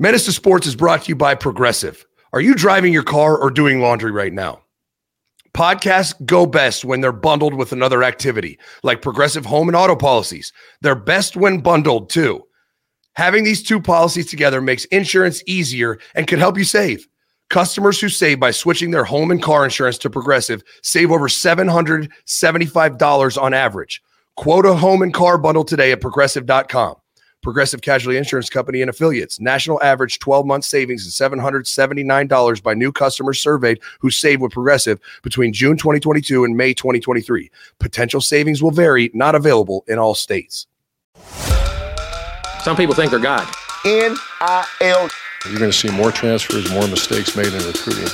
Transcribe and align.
Menace 0.00 0.26
Sports 0.26 0.68
is 0.68 0.76
brought 0.76 1.02
to 1.02 1.08
you 1.08 1.16
by 1.16 1.34
Progressive. 1.34 2.06
Are 2.32 2.40
you 2.40 2.54
driving 2.54 2.92
your 2.92 3.02
car 3.02 3.36
or 3.36 3.50
doing 3.50 3.80
laundry 3.80 4.12
right 4.12 4.32
now? 4.32 4.60
Podcasts 5.54 6.14
go 6.24 6.46
best 6.46 6.84
when 6.84 7.00
they're 7.00 7.10
bundled 7.10 7.54
with 7.54 7.72
another 7.72 8.04
activity, 8.04 8.60
like 8.84 9.02
Progressive 9.02 9.44
Home 9.44 9.68
and 9.68 9.74
Auto 9.74 9.96
policies. 9.96 10.52
They're 10.82 10.94
best 10.94 11.36
when 11.36 11.58
bundled 11.58 12.10
too. 12.10 12.44
Having 13.14 13.42
these 13.42 13.60
two 13.60 13.80
policies 13.80 14.30
together 14.30 14.60
makes 14.60 14.84
insurance 14.84 15.42
easier 15.48 15.98
and 16.14 16.28
can 16.28 16.38
help 16.38 16.56
you 16.56 16.62
save. 16.62 17.08
Customers 17.50 18.00
who 18.00 18.08
save 18.08 18.38
by 18.38 18.52
switching 18.52 18.92
their 18.92 19.02
home 19.02 19.32
and 19.32 19.42
car 19.42 19.64
insurance 19.64 19.98
to 19.98 20.08
Progressive 20.08 20.62
save 20.84 21.10
over 21.10 21.26
$775 21.26 23.42
on 23.42 23.52
average. 23.52 24.00
Quote 24.36 24.64
a 24.64 24.74
home 24.74 25.02
and 25.02 25.12
car 25.12 25.38
bundle 25.38 25.64
today 25.64 25.90
at 25.90 26.00
progressive.com. 26.00 26.94
Progressive 27.42 27.82
Casualty 27.82 28.18
Insurance 28.18 28.50
Company 28.50 28.80
and 28.80 28.90
affiliates. 28.90 29.40
National 29.40 29.82
average 29.82 30.18
12 30.18 30.46
month 30.46 30.64
savings 30.64 31.06
is 31.06 31.14
$779 31.14 32.62
by 32.62 32.74
new 32.74 32.92
customers 32.92 33.40
surveyed 33.40 33.80
who 34.00 34.10
saved 34.10 34.42
with 34.42 34.52
Progressive 34.52 35.00
between 35.22 35.52
June 35.52 35.76
2022 35.76 36.44
and 36.44 36.56
May 36.56 36.74
2023. 36.74 37.50
Potential 37.78 38.20
savings 38.20 38.62
will 38.62 38.70
vary, 38.70 39.10
not 39.14 39.34
available 39.34 39.84
in 39.86 39.98
all 39.98 40.14
states. 40.14 40.66
Some 42.62 42.76
people 42.76 42.94
think 42.94 43.10
they're 43.10 43.20
God. 43.20 43.46
N-I-L. 43.84 45.08
You're 45.48 45.58
going 45.58 45.70
to 45.70 45.76
see 45.76 45.90
more 45.90 46.10
transfers, 46.10 46.70
more 46.72 46.88
mistakes 46.88 47.36
made 47.36 47.46
in 47.46 47.64
recruiting. 47.64 48.08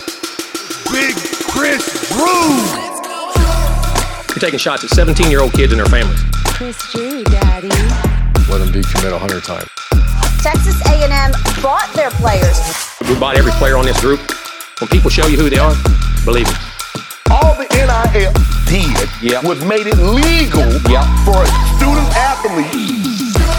Big 0.92 1.16
Chris 1.48 2.10
Drew. 2.12 2.94
You're 4.28 4.40
taking 4.40 4.58
shots 4.58 4.84
at 4.84 4.90
17 4.90 5.30
year 5.30 5.40
old 5.40 5.52
kids 5.52 5.72
and 5.72 5.80
their 5.80 5.86
families. 5.86 6.20
Chris 6.44 6.92
Drew, 6.92 7.24
Daddy. 7.24 8.03
Let 8.54 8.70
them 8.70 8.70
decommit 8.70 9.10
100 9.10 9.42
times. 9.42 9.66
Texas 10.38 10.78
A&M 10.86 11.34
bought 11.58 11.90
their 11.98 12.14
players. 12.22 12.54
We 13.02 13.18
bought 13.18 13.34
every 13.34 13.50
player 13.58 13.74
on 13.74 13.82
this 13.82 13.98
group. 13.98 14.22
When 14.78 14.86
people 14.94 15.10
show 15.10 15.26
you 15.26 15.34
who 15.34 15.50
they 15.50 15.58
are, 15.58 15.74
believe 16.22 16.46
it. 16.46 16.54
All 17.34 17.58
the 17.58 17.66
NIL 17.74 18.30
did 18.70 18.94
Yep. 19.26 19.42
was 19.42 19.58
made 19.66 19.90
it 19.90 19.98
legal 19.98 20.70
Yep. 20.86 21.02
for 21.26 21.42
a 21.42 21.50
student 21.74 22.06
athlete 22.14 22.70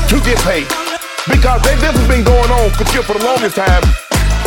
to 0.08 0.16
get 0.24 0.40
paid. 0.48 0.64
Because 1.28 1.60
they, 1.68 1.76
this 1.84 1.92
has 1.92 2.08
been 2.08 2.24
going 2.24 2.48
on 2.56 2.72
for, 2.80 2.88
for 3.04 3.20
the 3.20 3.26
longest 3.28 3.60
time. 3.60 3.84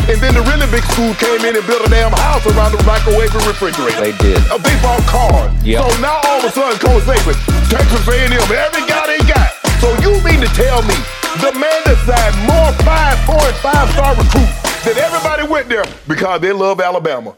And 0.09 0.17
then 0.25 0.33
the 0.33 0.41
really 0.49 0.65
big 0.73 0.81
school 0.97 1.13
came 1.21 1.45
in 1.45 1.61
and 1.61 1.67
built 1.69 1.85
a 1.85 1.91
damn 1.93 2.09
house 2.17 2.41
around 2.49 2.73
the 2.73 2.81
microwave 2.89 3.29
and 3.37 3.45
refrigerator. 3.45 4.01
They 4.01 4.17
did. 4.17 4.41
Uh, 4.49 4.57
they 4.57 4.73
bought 4.81 5.05
cars. 5.05 5.53
Yep. 5.61 5.85
So 5.85 6.01
now 6.01 6.25
all 6.25 6.41
of 6.41 6.49
a 6.49 6.53
sudden, 6.57 6.81
Coach 6.81 7.05
Saban, 7.05 7.37
Texas 7.69 8.09
A&M, 8.09 8.33
every 8.33 8.89
guy 8.89 9.05
they 9.05 9.21
got. 9.29 9.38
So 9.81 9.95
you 10.01 10.13
mean 10.25 10.41
to 10.41 10.51
tell 10.55 10.83
me 10.83 10.95
the 11.41 11.53
man 11.55 11.81
that 11.87 11.99
signed 12.05 12.37
more 12.47 12.73
five, 12.85 13.19
four, 13.25 13.41
and 13.41 13.57
five-star 13.57 14.17
recruits 14.17 14.85
than 14.85 14.97
everybody 14.99 15.47
went 15.47 15.69
there 15.69 15.85
because 16.09 16.41
they 16.41 16.53
love 16.53 16.81
Alabama. 16.81 17.37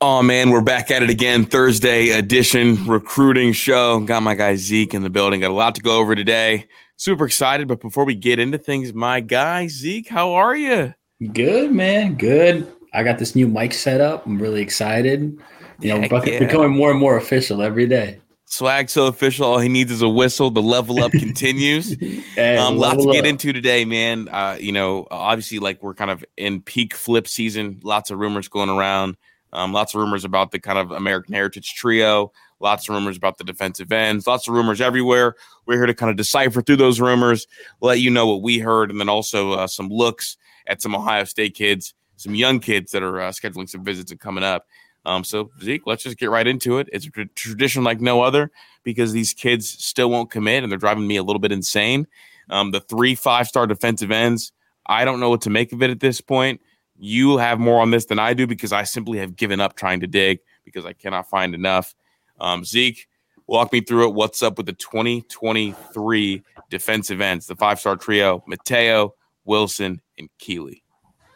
Oh 0.00 0.22
man, 0.22 0.50
we're 0.50 0.62
back 0.62 0.90
at 0.90 1.02
it 1.02 1.10
again. 1.10 1.44
Thursday 1.44 2.08
edition 2.08 2.86
recruiting 2.86 3.52
show. 3.52 4.00
Got 4.00 4.22
my 4.22 4.34
guy 4.34 4.56
Zeke 4.56 4.94
in 4.94 5.02
the 5.02 5.10
building. 5.10 5.40
Got 5.40 5.50
a 5.50 5.54
lot 5.54 5.74
to 5.76 5.82
go 5.82 5.98
over 5.98 6.14
today. 6.14 6.66
Super 6.96 7.26
excited. 7.26 7.68
But 7.68 7.80
before 7.80 8.04
we 8.04 8.14
get 8.14 8.38
into 8.38 8.58
things, 8.58 8.92
my 8.94 9.20
guy 9.20 9.68
Zeke, 9.68 10.08
how 10.08 10.32
are 10.32 10.56
you? 10.56 10.94
Good, 11.32 11.72
man. 11.72 12.14
Good. 12.14 12.66
I 12.92 13.02
got 13.02 13.18
this 13.18 13.36
new 13.36 13.46
mic 13.46 13.72
set 13.74 14.00
up. 14.00 14.26
I'm 14.26 14.40
really 14.40 14.60
excited. 14.60 15.38
You 15.80 15.94
know, 15.94 16.00
Heck 16.00 16.10
bec- 16.10 16.26
yeah. 16.26 16.38
becoming 16.38 16.70
more 16.70 16.90
and 16.90 16.98
more 16.98 17.16
official 17.16 17.62
every 17.62 17.86
day. 17.86 18.18
Swag 18.52 18.90
so 18.90 19.06
official. 19.06 19.46
All 19.46 19.58
he 19.58 19.70
needs 19.70 19.90
is 19.90 20.02
a 20.02 20.08
whistle. 20.10 20.50
The 20.50 20.60
level 20.60 21.02
up 21.02 21.12
continues. 21.12 21.96
Hey, 22.34 22.56
um, 22.56 22.76
lot 22.76 22.98
to 22.98 23.12
get 23.12 23.24
up. 23.24 23.30
into 23.30 23.52
today, 23.52 23.84
man. 23.84 24.28
Uh, 24.28 24.56
you 24.58 24.72
know, 24.72 25.06
obviously, 25.10 25.58
like 25.58 25.82
we're 25.82 25.94
kind 25.94 26.10
of 26.10 26.24
in 26.36 26.60
peak 26.60 26.94
flip 26.94 27.28
season. 27.28 27.80
Lots 27.82 28.10
of 28.10 28.18
rumors 28.18 28.48
going 28.48 28.68
around. 28.68 29.16
Um, 29.52 29.72
lots 29.72 29.94
of 29.94 30.00
rumors 30.00 30.24
about 30.24 30.50
the 30.50 30.58
kind 30.58 30.78
of 30.78 30.90
American 30.90 31.34
Heritage 31.34 31.74
Trio. 31.74 32.32
Lots 32.60 32.88
of 32.88 32.94
rumors 32.94 33.16
about 33.16 33.38
the 33.38 33.44
defensive 33.44 33.90
ends. 33.90 34.26
Lots 34.26 34.48
of 34.48 34.54
rumors 34.54 34.80
everywhere. 34.80 35.36
We're 35.66 35.76
here 35.76 35.86
to 35.86 35.94
kind 35.94 36.10
of 36.10 36.16
decipher 36.16 36.62
through 36.62 36.76
those 36.76 37.00
rumors, 37.00 37.46
let 37.80 38.00
you 38.00 38.10
know 38.10 38.26
what 38.26 38.42
we 38.42 38.58
heard, 38.58 38.90
and 38.90 39.00
then 39.00 39.08
also 39.08 39.52
uh, 39.52 39.66
some 39.66 39.88
looks 39.88 40.36
at 40.66 40.82
some 40.82 40.94
Ohio 40.94 41.24
State 41.24 41.54
kids, 41.54 41.94
some 42.16 42.34
young 42.34 42.60
kids 42.60 42.92
that 42.92 43.02
are 43.02 43.20
uh, 43.20 43.30
scheduling 43.30 43.68
some 43.68 43.84
visits 43.84 44.10
and 44.10 44.20
coming 44.20 44.44
up. 44.44 44.66
Um, 45.04 45.24
so 45.24 45.50
Zeke, 45.60 45.86
let's 45.86 46.02
just 46.02 46.18
get 46.18 46.30
right 46.30 46.46
into 46.46 46.78
it. 46.78 46.88
It's 46.92 47.06
a 47.06 47.10
tra- 47.10 47.26
tradition 47.28 47.84
like 47.84 48.00
no 48.00 48.22
other 48.22 48.50
because 48.84 49.12
these 49.12 49.32
kids 49.32 49.68
still 49.68 50.10
won't 50.10 50.30
commit, 50.30 50.62
and 50.62 50.70
they're 50.70 50.78
driving 50.78 51.06
me 51.06 51.16
a 51.16 51.22
little 51.22 51.40
bit 51.40 51.52
insane. 51.52 52.06
Um, 52.50 52.70
the 52.70 52.80
three 52.80 53.14
five 53.14 53.46
star 53.48 53.66
defensive 53.66 54.10
ends, 54.10 54.52
I 54.86 55.04
don't 55.04 55.20
know 55.20 55.30
what 55.30 55.42
to 55.42 55.50
make 55.50 55.72
of 55.72 55.82
it 55.82 55.90
at 55.90 56.00
this 56.00 56.20
point. 56.20 56.60
You 56.98 57.38
have 57.38 57.58
more 57.58 57.80
on 57.80 57.90
this 57.90 58.06
than 58.06 58.18
I 58.18 58.34
do 58.34 58.46
because 58.46 58.72
I 58.72 58.84
simply 58.84 59.18
have 59.18 59.34
given 59.34 59.60
up 59.60 59.74
trying 59.74 60.00
to 60.00 60.06
dig 60.06 60.40
because 60.64 60.84
I 60.84 60.92
cannot 60.92 61.28
find 61.28 61.54
enough. 61.54 61.94
Um, 62.40 62.64
Zeke, 62.64 63.08
walk 63.46 63.72
me 63.72 63.80
through 63.80 64.08
it. 64.08 64.14
What's 64.14 64.42
up 64.42 64.56
with 64.56 64.66
the 64.66 64.72
2023 64.72 66.42
defensive 66.70 67.20
ends, 67.20 67.46
the 67.46 67.56
five 67.56 67.80
star 67.80 67.96
trio, 67.96 68.44
Matayo, 68.48 69.12
Wilson, 69.44 70.00
and 70.18 70.28
Keeley? 70.38 70.82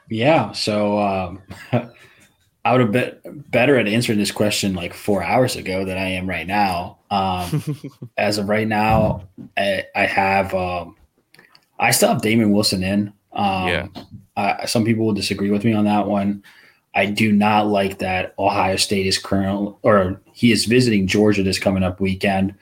Yeah. 0.09 0.53
So 0.53 0.98
um, 0.98 1.43
I 2.66 2.72
would 2.72 2.81
have 2.81 2.91
been 3.22 3.44
better 3.49 3.77
at 3.78 3.87
answering 3.87 4.19
this 4.19 4.32
question 4.32 4.75
like 4.75 4.93
four 4.93 5.22
hours 5.22 5.54
ago 5.54 5.84
than 5.84 5.97
I 5.97 6.09
am 6.09 6.28
right 6.28 6.47
now. 6.47 6.99
Um, 7.12 7.62
as 8.16 8.38
of 8.38 8.49
right 8.49 8.66
now, 8.66 9.28
I, 9.56 9.84
I 9.94 10.04
have 10.06 10.53
um, 10.53 10.97
I 11.78 11.93
still 11.93 12.09
have 12.09 12.22
Damon 12.22 12.50
Wilson 12.50 12.82
in. 12.82 13.12
Um, 13.32 13.69
Yeah. 13.69 13.87
uh, 14.37 14.66
some 14.66 14.84
people 14.84 15.06
will 15.06 15.12
disagree 15.15 15.50
with 15.50 15.65
me 15.65 15.75
on 15.75 15.84
that 15.84 16.09
one. 16.09 16.43
I 16.93 17.06
do 17.06 17.31
not 17.31 17.69
like 17.69 17.99
that 17.99 18.34
Ohio 18.37 18.75
State 18.75 19.06
is 19.06 19.16
current 19.16 19.77
or 19.83 20.21
he 20.33 20.50
is 20.50 20.65
visiting 20.65 21.06
Georgia 21.06 21.44
this 21.44 21.60
coming 21.60 21.84
up 21.84 22.00
weekend. 22.00 22.53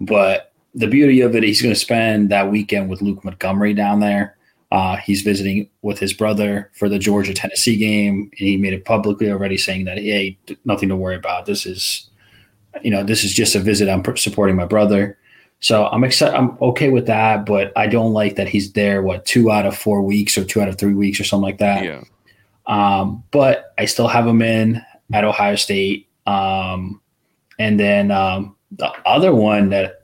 But 0.00 0.52
the 0.72 0.86
beauty 0.86 1.20
of 1.22 1.34
it, 1.34 1.42
he's 1.42 1.60
going 1.62 1.74
to 1.74 1.80
spend 1.80 2.28
that 2.28 2.48
weekend 2.48 2.88
with 2.90 3.02
Luke 3.02 3.24
Montgomery 3.24 3.74
down 3.74 3.98
there. 3.98 4.36
Uh, 4.70 4.96
he's 4.96 5.22
visiting 5.22 5.68
with 5.82 5.98
his 5.98 6.12
brother 6.12 6.70
for 6.74 6.88
the 6.88 6.98
Georgia 6.98 7.32
Tennessee 7.32 7.76
game, 7.76 8.30
and 8.38 8.48
he 8.48 8.56
made 8.56 8.74
it 8.74 8.84
publicly 8.84 9.30
already 9.30 9.56
saying 9.56 9.86
that 9.86 9.98
hey, 9.98 10.38
nothing 10.64 10.88
to 10.90 10.96
worry 10.96 11.16
about. 11.16 11.46
This 11.46 11.64
is, 11.64 12.10
you 12.82 12.90
know, 12.90 13.02
this 13.02 13.24
is 13.24 13.32
just 13.32 13.54
a 13.54 13.60
visit. 13.60 13.88
I'm 13.88 14.04
supporting 14.16 14.56
my 14.56 14.66
brother, 14.66 15.18
so 15.60 15.86
I'm 15.86 16.04
excited. 16.04 16.36
I'm 16.36 16.58
okay 16.60 16.90
with 16.90 17.06
that, 17.06 17.46
but 17.46 17.72
I 17.76 17.86
don't 17.86 18.12
like 18.12 18.36
that 18.36 18.48
he's 18.48 18.72
there. 18.72 19.02
What 19.02 19.24
two 19.24 19.50
out 19.50 19.64
of 19.64 19.76
four 19.76 20.02
weeks 20.02 20.36
or 20.36 20.44
two 20.44 20.60
out 20.60 20.68
of 20.68 20.76
three 20.76 20.94
weeks 20.94 21.18
or 21.18 21.24
something 21.24 21.44
like 21.44 21.58
that. 21.58 21.84
Yeah. 21.84 22.02
Um, 22.66 23.24
but 23.30 23.72
I 23.78 23.86
still 23.86 24.08
have 24.08 24.26
him 24.26 24.42
in 24.42 24.82
at 25.12 25.24
Ohio 25.24 25.56
State. 25.56 26.08
Um, 26.26 27.00
and 27.58 27.80
then 27.80 28.10
um, 28.10 28.56
the 28.72 28.92
other 29.06 29.34
one 29.34 29.70
that 29.70 29.97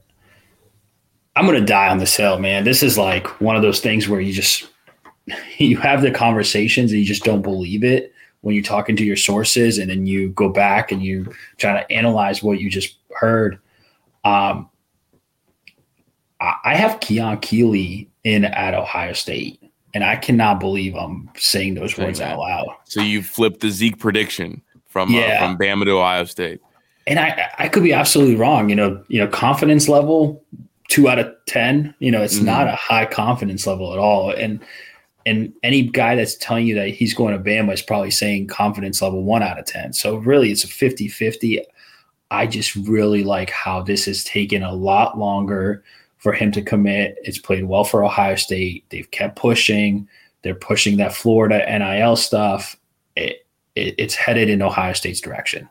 I'm 1.37 1.47
going 1.47 1.59
to 1.59 1.67
die 1.67 1.89
on 1.89 1.99
this 1.99 2.15
hill, 2.17 2.39
man. 2.39 2.65
This 2.65 2.83
is 2.83 2.97
like 2.97 3.27
one 3.41 3.57
of 3.57 3.63
those 3.63 3.81
things 3.81 4.09
where 4.09 4.21
you 4.21 4.33
just 4.33 4.69
you 5.59 5.77
have 5.79 6.03
the 6.03 6.11
conversations 6.11 6.91
and 6.93 7.01
you 7.01 7.07
just 7.07 7.25
don't 7.25 7.43
believe 7.43 7.83
it 7.85 8.13
when 8.43 8.55
you're 8.55 8.63
talking 8.65 8.95
to 8.97 9.05
your 9.05 9.17
sources, 9.17 9.79
and 9.79 9.89
then 9.91 10.07
you 10.07 10.29
go 10.31 10.51
back 10.51 10.93
and 10.93 11.03
you 11.03 11.33
try 11.57 11.73
to 11.81 11.91
analyze 11.91 12.43
what 12.43 12.61
you 12.61 12.69
just 12.71 12.97
heard. 13.19 13.59
Um, 14.25 14.69
I 16.41 16.55
I 16.65 16.75
have 16.77 17.01
Keon 17.01 17.39
Keeley 17.41 18.11
in 18.23 18.45
at 18.45 18.75
Ohio 18.75 19.13
State, 19.15 19.61
and 19.95 20.05
I 20.05 20.17
cannot 20.17 20.61
believe 20.61 20.95
I'm 20.95 21.31
saying 21.37 21.75
those 21.75 21.97
words 21.99 22.21
out 22.21 22.39
loud. 22.39 22.69
So 22.85 23.01
you 23.01 23.23
flipped 23.23 23.61
the 23.61 23.71
Zeke 23.71 23.99
prediction 23.99 24.61
from 24.89 25.11
Yeah. 25.11 25.39
uh, 25.41 25.47
from 25.47 25.59
Bama 25.59 25.85
to 25.87 25.93
Ohio 25.93 26.25
State. 26.25 26.61
and 27.07 27.19
I, 27.19 27.51
I 27.59 27.69
could 27.69 27.83
be 27.83 27.93
absolutely 27.93 28.37
wrong. 28.37 28.69
You 28.69 28.77
know, 28.77 29.03
you 29.09 29.19
know, 29.21 29.27
confidence 29.29 29.89
level 29.89 30.43
two 30.89 31.09
out 31.09 31.19
of 31.19 31.35
ten. 31.47 31.95
You 31.99 32.11
know, 32.11 32.23
it's 32.23 32.39
Mhm. 32.39 32.45
not 32.45 32.67
a 32.69 32.77
high 32.77 33.07
confidence 33.07 33.67
level 33.67 33.93
at 33.93 33.99
all. 33.99 34.31
And 34.31 34.61
and 35.27 35.55
any 35.63 35.83
guy 35.83 36.15
that's 36.17 36.35
telling 36.37 36.67
you 36.67 36.75
that 36.75 36.91
he's 36.91 37.15
going 37.15 37.33
to 37.33 37.43
Bama 37.43 37.73
is 37.73 37.81
probably 37.81 38.11
saying 38.11 38.47
confidence 38.49 39.01
level 39.01 39.23
one 39.23 39.43
out 39.43 39.59
of 39.59 39.65
ten. 39.65 39.95
So 39.95 40.17
really, 40.17 40.51
it's 40.51 40.65
a 40.65 40.69
50-50. 40.69 41.61
I 42.31 42.47
just 42.47 42.75
really 42.77 43.25
like 43.25 43.49
how 43.49 43.81
this 43.81 44.05
has 44.05 44.23
taken 44.25 44.63
a 44.63 44.75
lot 44.75 45.19
longer 45.19 45.83
for 46.19 46.33
him 46.33 46.53
to 46.53 46.61
commit. 46.63 47.17
It's 47.23 47.39
played 47.39 47.65
well 47.65 47.85
for 47.85 48.05
Ohio 48.05 48.35
State. 48.35 48.85
They've 48.91 49.11
kept 49.11 49.37
pushing. 49.37 50.07
They're 50.43 50.55
pushing 50.55 50.99
that 50.99 51.15
Florida 51.15 51.65
NIL 51.67 52.17
stuff. 52.17 52.77
It, 53.17 53.47
it, 53.75 53.95
it's 53.97 54.15
headed 54.15 54.51
in 54.51 54.61
Ohio 54.61 54.93
State's 54.93 55.21
direction. 55.23 55.69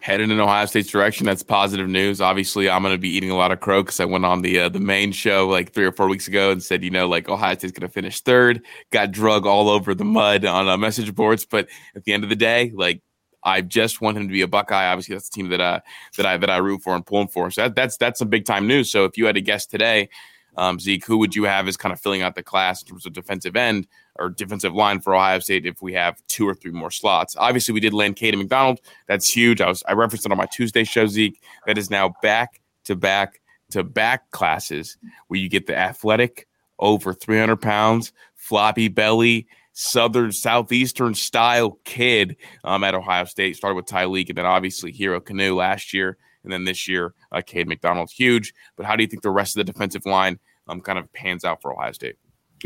Headed 0.00 0.30
in 0.30 0.38
Ohio 0.38 0.66
State's 0.66 0.90
direction. 0.90 1.26
That's 1.26 1.42
positive 1.42 1.88
news. 1.88 2.20
Obviously, 2.20 2.70
I'm 2.70 2.82
going 2.82 2.94
to 2.94 2.98
be 2.98 3.08
eating 3.08 3.30
a 3.30 3.36
lot 3.36 3.52
of 3.52 3.60
crow 3.60 3.82
because 3.82 3.98
I 4.00 4.04
went 4.04 4.24
on 4.24 4.42
the 4.42 4.60
uh, 4.60 4.68
the 4.68 4.80
main 4.80 5.12
show 5.12 5.48
like 5.48 5.72
three 5.72 5.84
or 5.84 5.92
four 5.92 6.08
weeks 6.08 6.28
ago 6.28 6.50
and 6.50 6.62
said, 6.62 6.84
you 6.84 6.90
know, 6.90 7.08
like 7.08 7.28
Ohio 7.28 7.54
State's 7.56 7.72
going 7.72 7.88
to 7.88 7.92
finish 7.92 8.20
third. 8.20 8.64
Got 8.90 9.10
drug 9.10 9.46
all 9.46 9.68
over 9.68 9.94
the 9.94 10.04
mud 10.04 10.44
on 10.44 10.68
uh, 10.68 10.76
message 10.76 11.14
boards, 11.14 11.44
but 11.44 11.68
at 11.94 12.04
the 12.04 12.12
end 12.12 12.24
of 12.24 12.30
the 12.30 12.36
day, 12.36 12.72
like 12.74 13.02
I 13.42 13.60
just 13.60 14.00
want 14.00 14.16
him 14.16 14.28
to 14.28 14.32
be 14.32 14.42
a 14.42 14.48
Buckeye. 14.48 14.86
Obviously, 14.86 15.14
that's 15.14 15.28
the 15.28 15.34
team 15.34 15.48
that 15.50 15.60
uh 15.60 15.80
that 16.16 16.26
I 16.26 16.36
that 16.36 16.50
I 16.50 16.58
root 16.58 16.82
for 16.82 16.94
and 16.94 17.04
pulling 17.04 17.28
for. 17.28 17.50
So 17.50 17.62
that, 17.62 17.74
that's 17.74 17.96
that's 17.96 18.18
some 18.18 18.28
big 18.28 18.44
time 18.44 18.66
news. 18.66 18.90
So 18.90 19.04
if 19.04 19.16
you 19.16 19.26
had 19.26 19.34
to 19.34 19.42
guess 19.42 19.66
today, 19.66 20.08
Um, 20.56 20.80
Zeke, 20.80 21.04
who 21.04 21.18
would 21.18 21.36
you 21.36 21.44
have 21.44 21.68
as 21.68 21.76
kind 21.76 21.92
of 21.92 22.00
filling 22.00 22.22
out 22.22 22.34
the 22.34 22.42
class 22.42 22.80
in 22.80 22.88
terms 22.88 23.04
of 23.04 23.12
defensive 23.12 23.56
end 23.56 23.86
or 24.18 24.30
defensive 24.30 24.74
line 24.74 25.00
for 25.00 25.14
Ohio 25.14 25.38
State 25.38 25.66
if 25.66 25.82
we 25.82 25.92
have 25.94 26.20
two 26.28 26.48
or 26.48 26.54
three 26.54 26.70
more 26.70 26.90
slots? 26.90 27.36
Obviously, 27.36 27.72
we 27.72 27.80
did 27.80 27.94
land 27.94 28.16
Kayden 28.16 28.38
McDonald. 28.38 28.80
That's 29.06 29.28
huge. 29.28 29.60
I 29.60 29.68
was 29.68 29.82
I 29.88 29.92
referenced 29.92 30.26
it 30.26 30.32
on 30.32 30.38
my 30.38 30.46
Tuesday 30.46 30.84
show, 30.84 31.06
Zeke. 31.06 31.40
That 31.66 31.78
is 31.78 31.90
now 31.90 32.14
back 32.22 32.60
to 32.84 32.96
back 32.96 33.40
to 33.70 33.84
back 33.84 34.30
classes 34.30 34.96
where 35.28 35.40
you 35.40 35.48
get 35.48 35.66
the 35.66 35.76
athletic 35.76 36.46
over 36.78 37.14
300 37.14 37.56
pounds, 37.56 38.12
floppy 38.34 38.88
belly, 38.88 39.46
southern 39.72 40.32
southeastern 40.32 41.14
style 41.14 41.78
kid 41.84 42.36
um, 42.64 42.84
at 42.84 42.94
Ohio 42.94 43.24
State. 43.24 43.56
Started 43.56 43.76
with 43.76 43.86
Tyleik 43.86 44.28
and 44.28 44.38
then 44.38 44.46
obviously 44.46 44.92
Hero 44.92 45.20
Kanu 45.20 45.56
last 45.56 45.92
year. 45.92 46.16
And 46.44 46.52
then 46.52 46.64
this 46.64 46.86
year, 46.86 47.12
uh, 47.32 47.42
Cade 47.44 47.66
McDonald's 47.66 48.12
huge. 48.12 48.54
But 48.76 48.86
how 48.86 48.94
do 48.94 49.02
you 49.02 49.08
think 49.08 49.22
the 49.22 49.30
rest 49.30 49.56
of 49.56 49.66
the 49.66 49.72
defensive 49.72 50.06
line 50.06 50.38
um, 50.68 50.80
kind 50.80 50.98
of 50.98 51.12
pans 51.12 51.44
out 51.44 51.60
for 51.60 51.72
Ohio 51.72 51.92
State? 51.92 52.16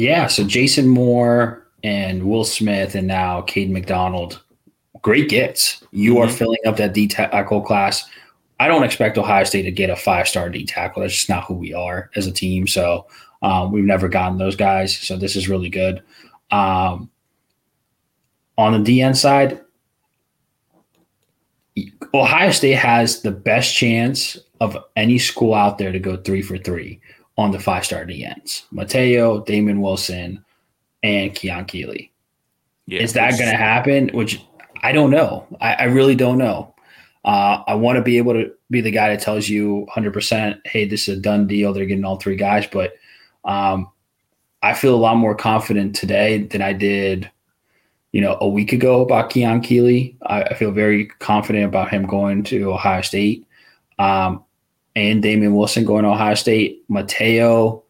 Yeah, 0.01 0.29
so 0.29 0.45
Jason 0.45 0.89
Moore 0.89 1.67
and 1.85 2.23
Will 2.23 2.45
Smith 2.45 2.95
and 2.95 3.07
now 3.07 3.43
Cade 3.43 3.71
McDonald, 3.71 4.43
great 5.03 5.29
gets. 5.29 5.85
You 5.91 6.15
mm-hmm. 6.15 6.23
are 6.23 6.33
filling 6.33 6.59
up 6.67 6.79
that 6.79 6.95
D 6.95 7.07
tackle 7.07 7.61
class. 7.61 8.09
I 8.59 8.67
don't 8.67 8.83
expect 8.83 9.19
Ohio 9.19 9.45
State 9.45 9.65
to 9.65 9.71
get 9.71 9.91
a 9.91 9.97
five 9.97 10.27
star 10.27 10.49
D 10.49 10.65
tackle. 10.65 11.03
That's 11.03 11.13
just 11.13 11.29
not 11.29 11.45
who 11.45 11.53
we 11.53 11.75
are 11.75 12.09
as 12.17 12.27
a 12.27 12.33
team. 12.33 12.67
So 12.67 13.09
um, 13.43 13.73
we've 13.73 13.85
never 13.85 14.09
gotten 14.09 14.39
those 14.39 14.57
guys. 14.57 14.97
So 14.97 15.19
this 15.19 15.37
is 15.37 15.51
really 15.51 15.69
good. 15.69 16.03
Um, 16.51 17.11
on 18.57 18.83
the 18.83 19.01
DN 19.01 19.15
side, 19.15 19.61
Ohio 22.15 22.53
State 22.53 22.77
has 22.77 23.21
the 23.21 23.33
best 23.33 23.77
chance 23.77 24.39
of 24.63 24.79
any 24.97 25.19
school 25.19 25.53
out 25.53 25.77
there 25.77 25.93
to 25.93 25.99
go 25.99 26.17
three 26.17 26.41
for 26.41 26.57
three 26.57 27.03
on 27.37 27.51
the 27.51 27.59
five 27.59 27.85
star 27.85 28.05
DNs. 28.05 28.65
Matayo, 28.73 29.45
Damon 29.45 29.81
Wilson, 29.81 30.45
and 31.03 31.35
Keon 31.35 31.65
Keeley. 31.65 32.13
Yeah, 32.87 33.01
Is 33.01 33.13
that 33.15 33.39
going 33.39 33.51
to 33.51 33.57
happen? 33.57 34.09
Which 34.09 34.43
I 34.83 34.93
don't 34.93 35.11
know. 35.11 35.47
I, 35.61 35.75
I 35.75 35.85
really 35.85 36.15
don't 36.15 36.39
know. 36.39 36.75
Uh, 37.25 37.63
I 37.67 37.75
want 37.75 37.97
to 37.97 38.03
be 38.03 38.19
able 38.19 38.33
to 38.33 38.51
be 38.71 38.81
the 38.81 38.91
guy 38.91 39.11
that 39.11 39.23
tells 39.23 39.49
you 39.49 39.87
100%, 39.95 40.61
hey, 40.65 40.87
this 40.87 41.07
is 41.07 41.19
a 41.19 41.21
done 41.21 41.47
deal. 41.47 41.73
They're 41.73 41.85
getting 41.85 42.05
all 42.05 42.17
three 42.17 42.37
guys. 42.37 42.67
But 42.67 42.95
um, 43.45 43.91
I 44.63 44.73
feel 44.75 44.95
a 44.95 44.97
lot 44.97 45.17
more 45.17 45.35
confident 45.35 45.95
today 45.95 46.45
than 46.45 46.63
I 46.63 46.73
did 46.73 47.31
you 48.13 48.21
know, 48.21 48.37
a 48.41 48.49
week 48.49 48.73
ago 48.73 49.03
about 49.03 49.31
Keon 49.31 49.61
Keeley. 49.61 50.17
I, 50.23 50.43
I 50.43 50.55
feel 50.55 50.73
very 50.73 51.07
confident 51.07 51.65
about 51.65 51.91
him 51.91 52.07
going 52.07 52.43
to 52.45 52.73
Ohio 52.73 53.03
State. 53.03 53.47
Um, 53.99 54.45
and 54.97 55.23
Damon 55.23 55.55
Wilson 55.55 55.85
going 55.85 56.05
to 56.05 56.11
Ohio 56.11 56.35
State. 56.35 56.89
Matayo, 56.89 57.83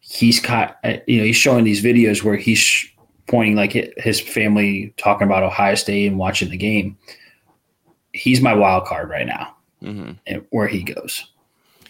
he's 0.00 0.40
caught, 0.40 0.78
uh, 0.84 0.94
you 1.06 1.18
know, 1.18 1.24
he's 1.24 1.36
showing 1.36 1.64
these 1.64 1.82
videos 1.82 2.22
where 2.22 2.36
he's 2.36 2.86
pointing 3.26 3.56
like 3.56 3.72
his 3.96 4.20
family 4.20 4.92
talking 4.96 5.26
about 5.26 5.42
Ohio 5.42 5.74
State 5.74 6.06
and 6.06 6.18
watching 6.18 6.50
the 6.50 6.56
game. 6.56 6.96
He's 8.12 8.40
my 8.40 8.54
wild 8.54 8.84
card 8.86 9.08
right 9.08 9.26
now, 9.26 9.56
mm-hmm. 9.82 10.12
and 10.26 10.46
where 10.50 10.68
he 10.68 10.82
goes. 10.82 11.30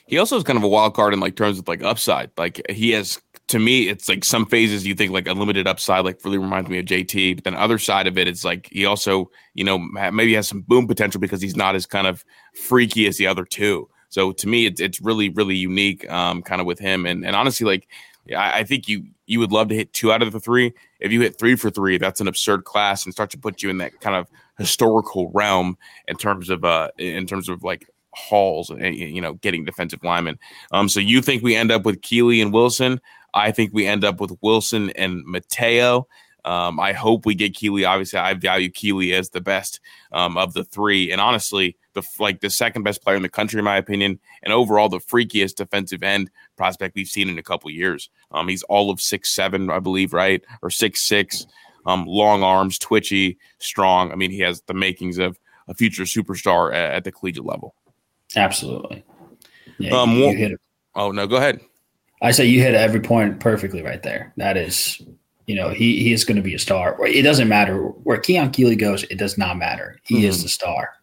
He 0.06 0.18
also 0.18 0.36
is 0.36 0.44
kind 0.44 0.56
of 0.56 0.62
a 0.62 0.68
wild 0.68 0.94
card 0.94 1.12
in 1.12 1.20
like 1.20 1.36
terms 1.36 1.58
of 1.58 1.68
like 1.68 1.82
upside. 1.82 2.30
Like 2.36 2.62
he 2.70 2.90
has 2.92 3.20
to 3.48 3.58
me, 3.58 3.88
it's 3.88 4.08
like 4.08 4.24
some 4.24 4.46
phases 4.46 4.86
you 4.86 4.94
think 4.94 5.12
like 5.12 5.28
unlimited 5.28 5.66
upside, 5.66 6.04
like 6.04 6.24
really 6.24 6.38
reminds 6.38 6.70
me 6.70 6.78
of 6.78 6.86
JT. 6.86 7.36
But 7.36 7.44
then 7.44 7.54
other 7.54 7.78
side 7.78 8.06
of 8.06 8.16
it, 8.16 8.26
it's 8.26 8.44
like 8.44 8.68
he 8.72 8.86
also, 8.86 9.30
you 9.54 9.64
know, 9.64 9.78
maybe 9.78 10.34
has 10.34 10.48
some 10.48 10.62
boom 10.62 10.86
potential 10.86 11.20
because 11.20 11.42
he's 11.42 11.56
not 11.56 11.74
as 11.74 11.84
kind 11.84 12.06
of 12.06 12.24
freaky 12.54 13.06
as 13.06 13.18
the 13.18 13.26
other 13.26 13.44
two. 13.44 13.88
So 14.14 14.30
to 14.30 14.46
me, 14.46 14.66
it's 14.66 14.80
it's 14.80 15.00
really 15.00 15.28
really 15.30 15.56
unique, 15.56 16.08
um, 16.08 16.40
kind 16.40 16.60
of 16.60 16.68
with 16.68 16.78
him. 16.78 17.04
And 17.04 17.26
and 17.26 17.34
honestly, 17.34 17.66
like 17.66 17.88
I, 18.30 18.60
I 18.60 18.64
think 18.64 18.86
you 18.86 19.06
you 19.26 19.40
would 19.40 19.50
love 19.50 19.68
to 19.70 19.74
hit 19.74 19.92
two 19.92 20.12
out 20.12 20.22
of 20.22 20.30
the 20.30 20.38
three. 20.38 20.72
If 21.00 21.10
you 21.10 21.20
hit 21.20 21.36
three 21.36 21.56
for 21.56 21.68
three, 21.68 21.98
that's 21.98 22.20
an 22.20 22.28
absurd 22.28 22.62
class 22.62 23.04
and 23.04 23.12
start 23.12 23.30
to 23.30 23.38
put 23.38 23.60
you 23.60 23.70
in 23.70 23.78
that 23.78 24.00
kind 24.00 24.14
of 24.14 24.28
historical 24.56 25.32
realm 25.34 25.76
in 26.06 26.16
terms 26.16 26.48
of 26.48 26.64
uh 26.64 26.90
in 26.96 27.26
terms 27.26 27.48
of 27.48 27.64
like 27.64 27.90
hauls, 28.12 28.70
eh, 28.70 28.90
you 28.90 29.20
know, 29.20 29.34
getting 29.34 29.64
defensive 29.64 30.04
linemen. 30.04 30.38
Um, 30.70 30.88
so 30.88 31.00
you 31.00 31.20
think 31.20 31.42
we 31.42 31.56
end 31.56 31.72
up 31.72 31.84
with 31.84 32.00
Keeley 32.02 32.40
and 32.40 32.52
Wilson? 32.52 33.00
I 33.34 33.50
think 33.50 33.72
we 33.74 33.84
end 33.84 34.04
up 34.04 34.20
with 34.20 34.38
Wilson 34.42 34.90
and 34.90 35.26
Matayo. 35.26 36.04
Um, 36.44 36.78
I 36.78 36.92
hope 36.92 37.26
we 37.26 37.34
get 37.34 37.56
Keeley. 37.56 37.84
Obviously, 37.84 38.20
I 38.20 38.34
value 38.34 38.70
Keeley 38.70 39.12
as 39.12 39.30
the 39.30 39.40
best 39.40 39.80
um, 40.12 40.36
of 40.36 40.52
the 40.52 40.62
three, 40.62 41.10
and 41.10 41.20
honestly, 41.20 41.76
the 41.94 42.02
like 42.18 42.40
the 42.40 42.50
second 42.50 42.82
best 42.82 43.02
player 43.02 43.16
in 43.16 43.22
the 43.22 43.28
country, 43.28 43.58
in 43.58 43.64
my 43.64 43.76
opinion, 43.76 44.20
and 44.42 44.52
overall 44.52 44.88
the 44.88 44.98
freakiest 44.98 45.54
defensive 45.56 46.02
end 46.02 46.30
prospect 46.56 46.94
we've 46.94 47.08
seen 47.08 47.28
in 47.28 47.38
a 47.38 47.42
couple 47.42 47.70
years. 47.70 48.10
Um, 48.30 48.48
he's 48.48 48.62
all 48.64 48.90
of 48.90 49.00
six 49.00 49.34
seven, 49.34 49.70
I 49.70 49.78
believe, 49.78 50.12
right, 50.12 50.42
or 50.62 50.70
six 50.70 51.00
six. 51.02 51.46
Um, 51.86 52.06
long 52.06 52.42
arms, 52.42 52.78
twitchy, 52.78 53.36
strong. 53.58 54.10
I 54.10 54.14
mean, 54.14 54.30
he 54.30 54.38
has 54.40 54.62
the 54.62 54.72
makings 54.72 55.18
of 55.18 55.38
a 55.68 55.74
future 55.74 56.04
superstar 56.04 56.72
at, 56.74 56.94
at 56.94 57.04
the 57.04 57.12
collegiate 57.12 57.44
level. 57.44 57.74
Absolutely. 58.36 59.04
Yeah, 59.78 60.00
um, 60.00 60.12
you, 60.12 60.28
you 60.28 60.36
hit 60.36 60.52
it. 60.52 60.60
Oh 60.94 61.10
no, 61.10 61.26
go 61.26 61.36
ahead. 61.36 61.60
I 62.22 62.30
say 62.30 62.46
you 62.46 62.62
hit 62.62 62.74
every 62.74 63.00
point 63.00 63.38
perfectly 63.40 63.82
right 63.82 64.02
there. 64.02 64.32
That 64.38 64.56
is, 64.56 65.02
you 65.46 65.54
know, 65.54 65.70
he 65.70 66.02
he 66.02 66.12
is 66.12 66.24
going 66.24 66.36
to 66.36 66.42
be 66.42 66.54
a 66.54 66.58
star. 66.58 66.96
It 67.06 67.22
doesn't 67.22 67.48
matter 67.48 67.76
where 67.76 68.18
Keon 68.18 68.50
Keeley 68.50 68.76
goes. 68.76 69.02
It 69.04 69.18
does 69.18 69.36
not 69.36 69.58
matter. 69.58 70.00
He 70.04 70.16
mm-hmm. 70.16 70.24
is 70.24 70.42
the 70.42 70.48
star. 70.48 70.94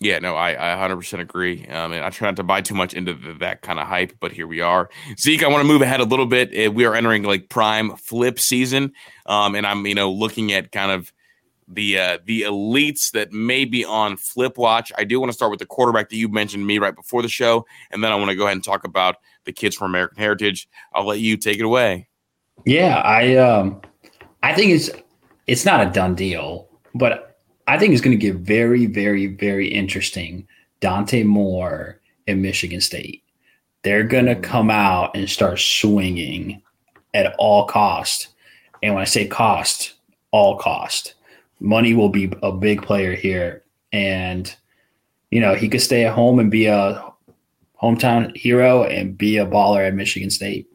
Yeah, 0.00 0.20
no, 0.20 0.36
I, 0.36 0.50
I 0.52 0.88
100% 0.88 1.18
agree. 1.18 1.66
Um, 1.66 1.92
and 1.92 2.04
I 2.04 2.10
try 2.10 2.28
not 2.28 2.36
to 2.36 2.44
buy 2.44 2.60
too 2.60 2.74
much 2.74 2.94
into 2.94 3.14
the, 3.14 3.34
that 3.40 3.62
kind 3.62 3.80
of 3.80 3.88
hype, 3.88 4.12
but 4.20 4.30
here 4.30 4.46
we 4.46 4.60
are. 4.60 4.88
Zeke, 5.18 5.42
I 5.42 5.48
want 5.48 5.62
to 5.62 5.68
move 5.68 5.82
ahead 5.82 6.00
a 6.00 6.04
little 6.04 6.26
bit. 6.26 6.50
Uh, 6.56 6.70
we 6.70 6.84
are 6.84 6.94
entering 6.94 7.24
like 7.24 7.48
prime 7.48 7.96
flip 7.96 8.38
season, 8.38 8.92
um, 9.26 9.56
and 9.56 9.66
I'm 9.66 9.86
you 9.86 9.96
know 9.96 10.10
looking 10.10 10.52
at 10.52 10.70
kind 10.70 10.92
of 10.92 11.12
the 11.66 11.98
uh, 11.98 12.18
the 12.24 12.42
elites 12.42 13.10
that 13.10 13.32
may 13.32 13.64
be 13.64 13.84
on 13.84 14.16
flip 14.16 14.56
watch. 14.56 14.92
I 14.96 15.04
do 15.04 15.18
want 15.18 15.30
to 15.30 15.36
start 15.36 15.50
with 15.50 15.60
the 15.60 15.66
quarterback 15.66 16.10
that 16.10 16.16
you 16.16 16.28
mentioned 16.28 16.66
me 16.66 16.78
right 16.78 16.94
before 16.94 17.22
the 17.22 17.28
show, 17.28 17.66
and 17.90 18.02
then 18.02 18.12
I 18.12 18.14
want 18.14 18.30
to 18.30 18.36
go 18.36 18.44
ahead 18.44 18.56
and 18.56 18.64
talk 18.64 18.84
about 18.84 19.16
the 19.44 19.52
kids 19.52 19.74
from 19.74 19.90
American 19.90 20.18
Heritage. 20.18 20.68
I'll 20.94 21.06
let 21.06 21.18
you 21.18 21.36
take 21.36 21.58
it 21.58 21.64
away. 21.64 22.08
Yeah, 22.64 22.98
I 22.98 23.36
um, 23.36 23.80
I 24.44 24.54
think 24.54 24.72
it's 24.72 24.90
it's 25.48 25.64
not 25.64 25.86
a 25.86 25.90
done 25.90 26.14
deal, 26.14 26.68
but 26.94 27.27
I 27.68 27.78
think 27.78 27.92
it's 27.92 28.02
going 28.02 28.18
to 28.18 28.26
get 28.26 28.36
very, 28.36 28.86
very, 28.86 29.26
very 29.26 29.68
interesting. 29.68 30.48
Dante 30.80 31.22
Moore 31.22 32.00
in 32.26 32.42
Michigan 32.42 32.80
State, 32.80 33.22
they're 33.82 34.04
going 34.04 34.26
to 34.26 34.36
come 34.36 34.70
out 34.70 35.16
and 35.16 35.28
start 35.28 35.58
swinging 35.58 36.62
at 37.14 37.34
all 37.38 37.66
cost, 37.66 38.28
and 38.82 38.94
when 38.94 39.02
I 39.02 39.06
say 39.06 39.26
cost, 39.26 39.94
all 40.30 40.58
cost 40.58 41.14
money 41.60 41.94
will 41.94 42.08
be 42.08 42.32
a 42.42 42.52
big 42.52 42.82
player 42.82 43.14
here. 43.14 43.62
And, 43.92 44.54
you 45.30 45.40
know, 45.40 45.54
he 45.54 45.68
could 45.68 45.82
stay 45.82 46.04
at 46.04 46.14
home 46.14 46.38
and 46.38 46.50
be 46.50 46.66
a 46.66 47.04
hometown 47.80 48.36
hero 48.36 48.84
and 48.84 49.16
be 49.16 49.38
a 49.38 49.46
baller 49.46 49.86
at 49.86 49.94
Michigan 49.94 50.30
State. 50.30 50.66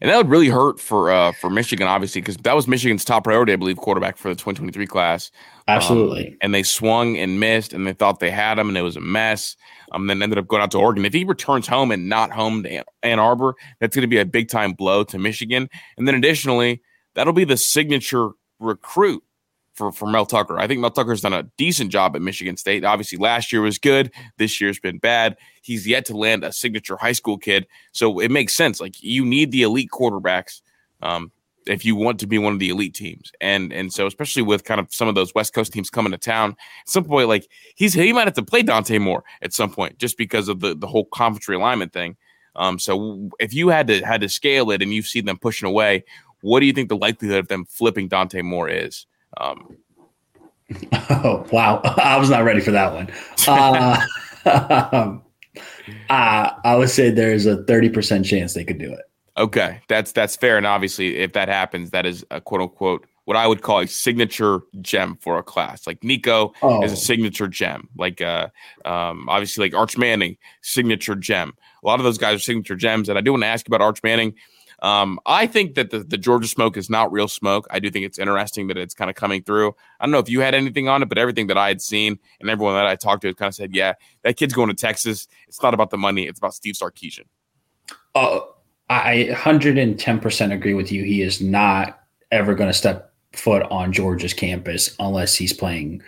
And 0.00 0.10
that 0.10 0.16
would 0.16 0.28
really 0.28 0.48
hurt 0.48 0.78
for 0.78 1.10
uh, 1.10 1.32
for 1.32 1.50
Michigan, 1.50 1.88
obviously, 1.88 2.20
because 2.20 2.36
that 2.38 2.54
was 2.54 2.68
Michigan's 2.68 3.04
top 3.04 3.24
priority, 3.24 3.52
I 3.52 3.56
believe, 3.56 3.76
quarterback 3.76 4.16
for 4.16 4.28
the 4.28 4.36
2023 4.36 4.86
class. 4.86 5.32
Absolutely. 5.66 6.28
Um, 6.28 6.36
and 6.42 6.54
they 6.54 6.62
swung 6.62 7.16
and 7.16 7.40
missed, 7.40 7.72
and 7.72 7.86
they 7.86 7.94
thought 7.94 8.20
they 8.20 8.30
had 8.30 8.58
him, 8.58 8.68
and 8.68 8.76
it 8.76 8.82
was 8.82 8.96
a 8.96 9.00
mess. 9.00 9.56
Um, 9.92 10.06
then 10.06 10.22
ended 10.22 10.38
up 10.38 10.46
going 10.46 10.62
out 10.62 10.70
to 10.72 10.78
Oregon. 10.78 11.04
If 11.04 11.14
he 11.14 11.24
returns 11.24 11.66
home 11.66 11.90
and 11.90 12.08
not 12.08 12.30
home 12.30 12.62
to 12.64 12.84
Ann 13.02 13.18
Arbor, 13.18 13.54
that's 13.80 13.94
going 13.94 14.02
to 14.02 14.08
be 14.08 14.18
a 14.18 14.26
big 14.26 14.48
time 14.48 14.72
blow 14.72 15.04
to 15.04 15.18
Michigan. 15.18 15.68
And 15.96 16.06
then 16.06 16.14
additionally, 16.14 16.82
that'll 17.14 17.32
be 17.32 17.44
the 17.44 17.56
signature 17.56 18.30
recruit 18.58 19.22
for, 19.74 19.92
for 19.92 20.06
Mel 20.06 20.26
Tucker. 20.26 20.58
I 20.58 20.66
think 20.66 20.80
Mel 20.80 20.90
Tucker's 20.90 21.20
done 21.20 21.32
a 21.32 21.44
decent 21.56 21.90
job 21.90 22.16
at 22.16 22.22
Michigan 22.22 22.56
State. 22.56 22.84
Obviously, 22.84 23.18
last 23.18 23.52
year 23.52 23.62
was 23.62 23.78
good. 23.78 24.12
This 24.38 24.60
year's 24.60 24.78
been 24.78 24.98
bad. 24.98 25.36
He's 25.62 25.86
yet 25.86 26.04
to 26.06 26.16
land 26.16 26.44
a 26.44 26.52
signature 26.52 26.96
high 26.96 27.12
school 27.12 27.38
kid. 27.38 27.66
So 27.92 28.20
it 28.20 28.30
makes 28.30 28.54
sense. 28.54 28.80
Like 28.80 29.02
you 29.02 29.24
need 29.24 29.50
the 29.50 29.62
elite 29.62 29.90
quarterbacks 29.92 30.60
um, 31.02 31.32
if 31.66 31.84
you 31.84 31.96
want 31.96 32.20
to 32.20 32.26
be 32.26 32.38
one 32.38 32.52
of 32.52 32.58
the 32.58 32.68
elite 32.68 32.94
teams. 32.94 33.32
And 33.40 33.72
and 33.72 33.92
so 33.92 34.06
especially 34.06 34.42
with 34.42 34.64
kind 34.64 34.80
of 34.80 34.92
some 34.92 35.08
of 35.08 35.14
those 35.14 35.34
West 35.34 35.54
Coast 35.54 35.72
teams 35.72 35.90
coming 35.90 36.12
to 36.12 36.18
town, 36.18 36.50
at 36.50 36.88
some 36.88 37.04
point, 37.04 37.28
like 37.28 37.48
he's 37.74 37.94
he 37.94 38.12
might 38.12 38.26
have 38.26 38.34
to 38.34 38.42
play 38.42 38.62
Dante 38.62 38.98
Moore 38.98 39.24
at 39.42 39.52
some 39.52 39.70
point 39.70 39.98
just 39.98 40.18
because 40.18 40.48
of 40.48 40.60
the 40.60 40.74
the 40.74 40.86
whole 40.86 41.06
conference 41.06 41.46
realignment 41.46 41.92
thing. 41.92 42.16
Um, 42.56 42.78
so 42.78 43.30
if 43.40 43.52
you 43.52 43.68
had 43.68 43.88
to 43.88 44.04
had 44.04 44.20
to 44.20 44.28
scale 44.28 44.70
it 44.70 44.82
and 44.82 44.92
you've 44.92 45.06
seen 45.06 45.24
them 45.24 45.38
pushing 45.38 45.68
away, 45.68 46.04
what 46.40 46.60
do 46.60 46.66
you 46.66 46.72
think 46.72 46.88
the 46.88 46.96
likelihood 46.96 47.38
of 47.38 47.48
them 47.48 47.64
flipping 47.64 48.08
Dante 48.08 48.42
Moore 48.42 48.68
is? 48.68 49.06
Um, 49.38 49.76
oh 50.92 51.46
wow, 51.50 51.80
I 51.84 52.16
was 52.16 52.30
not 52.30 52.44
ready 52.44 52.60
for 52.60 52.70
that 52.70 52.92
one. 52.92 53.10
Uh, 53.46 54.00
uh, 56.10 56.50
I 56.64 56.76
would 56.76 56.90
say 56.90 57.10
there's 57.10 57.46
a 57.46 57.64
thirty 57.64 57.88
percent 57.88 58.26
chance 58.26 58.54
they 58.54 58.64
could 58.64 58.78
do 58.78 58.92
it. 58.92 59.04
Okay, 59.36 59.80
that's 59.88 60.12
that's 60.12 60.36
fair, 60.36 60.56
and 60.56 60.66
obviously, 60.66 61.16
if 61.16 61.32
that 61.32 61.48
happens, 61.48 61.90
that 61.90 62.06
is 62.06 62.24
a 62.30 62.40
quote 62.40 62.60
unquote 62.60 63.06
what 63.24 63.36
I 63.38 63.46
would 63.46 63.62
call 63.62 63.80
a 63.80 63.86
signature 63.86 64.60
gem 64.82 65.16
for 65.20 65.38
a 65.38 65.42
class. 65.42 65.86
Like 65.86 66.04
Nico 66.04 66.52
Oh. 66.62 66.84
is 66.84 66.92
a 66.92 66.96
signature 66.96 67.48
gem. 67.48 67.88
Like 67.96 68.20
uh, 68.20 68.48
um, 68.84 69.28
obviously 69.30 69.64
like 69.64 69.74
Arch 69.74 69.96
Manning, 69.96 70.36
signature 70.62 71.14
gem. 71.14 71.54
A 71.82 71.86
lot 71.86 71.98
of 72.00 72.04
those 72.04 72.18
guys 72.18 72.36
are 72.36 72.38
signature 72.38 72.76
gems. 72.76 73.08
And 73.08 73.16
I 73.16 73.22
do 73.22 73.32
want 73.32 73.42
to 73.42 73.46
ask 73.46 73.66
you 73.66 73.74
about 73.74 73.82
Arch 73.82 74.02
Manning. 74.04 74.34
Um, 74.82 75.18
I 75.24 75.46
think 75.46 75.74
that 75.76 75.88
the, 75.90 76.00
the 76.00 76.18
Georgia 76.18 76.46
smoke 76.46 76.76
is 76.76 76.90
not 76.90 77.10
real 77.12 77.26
smoke. 77.28 77.66
I 77.70 77.78
do 77.78 77.90
think 77.90 78.04
it's 78.04 78.18
interesting 78.18 78.66
that 78.66 78.76
it's 78.76 78.92
kind 78.92 79.08
of 79.08 79.16
coming 79.16 79.42
through. 79.42 79.74
I 79.98 80.04
don't 80.04 80.10
know 80.12 80.18
if 80.18 80.28
you 80.28 80.40
had 80.40 80.54
anything 80.54 80.88
on 80.90 81.02
it, 81.02 81.08
but 81.08 81.16
everything 81.16 81.46
that 81.46 81.56
I 81.56 81.68
had 81.68 81.80
seen 81.80 82.18
and 82.40 82.50
everyone 82.50 82.74
that 82.74 82.84
I 82.86 82.94
talked 82.94 83.22
to 83.22 83.28
has 83.28 83.36
kind 83.36 83.48
of 83.48 83.54
said, 83.54 83.74
yeah, 83.74 83.94
that 84.22 84.36
kid's 84.36 84.52
going 84.52 84.68
to 84.68 84.74
Texas. 84.74 85.26
It's 85.48 85.62
not 85.62 85.72
about 85.72 85.88
the 85.88 85.96
money. 85.96 86.26
It's 86.26 86.38
about 86.38 86.52
Steve 86.52 86.74
Sarkisian. 86.74 87.24
Oh, 88.14 88.53
I 88.90 89.28
110% 89.32 90.52
agree 90.52 90.74
with 90.74 90.92
you. 90.92 91.04
He 91.04 91.22
is 91.22 91.40
not 91.40 92.00
ever 92.30 92.54
going 92.54 92.68
to 92.68 92.74
step 92.74 93.12
foot 93.32 93.62
on 93.70 93.92
Georgia's 93.92 94.34
campus 94.34 94.94
unless 94.98 95.34
he's 95.34 95.52
playing, 95.52 96.02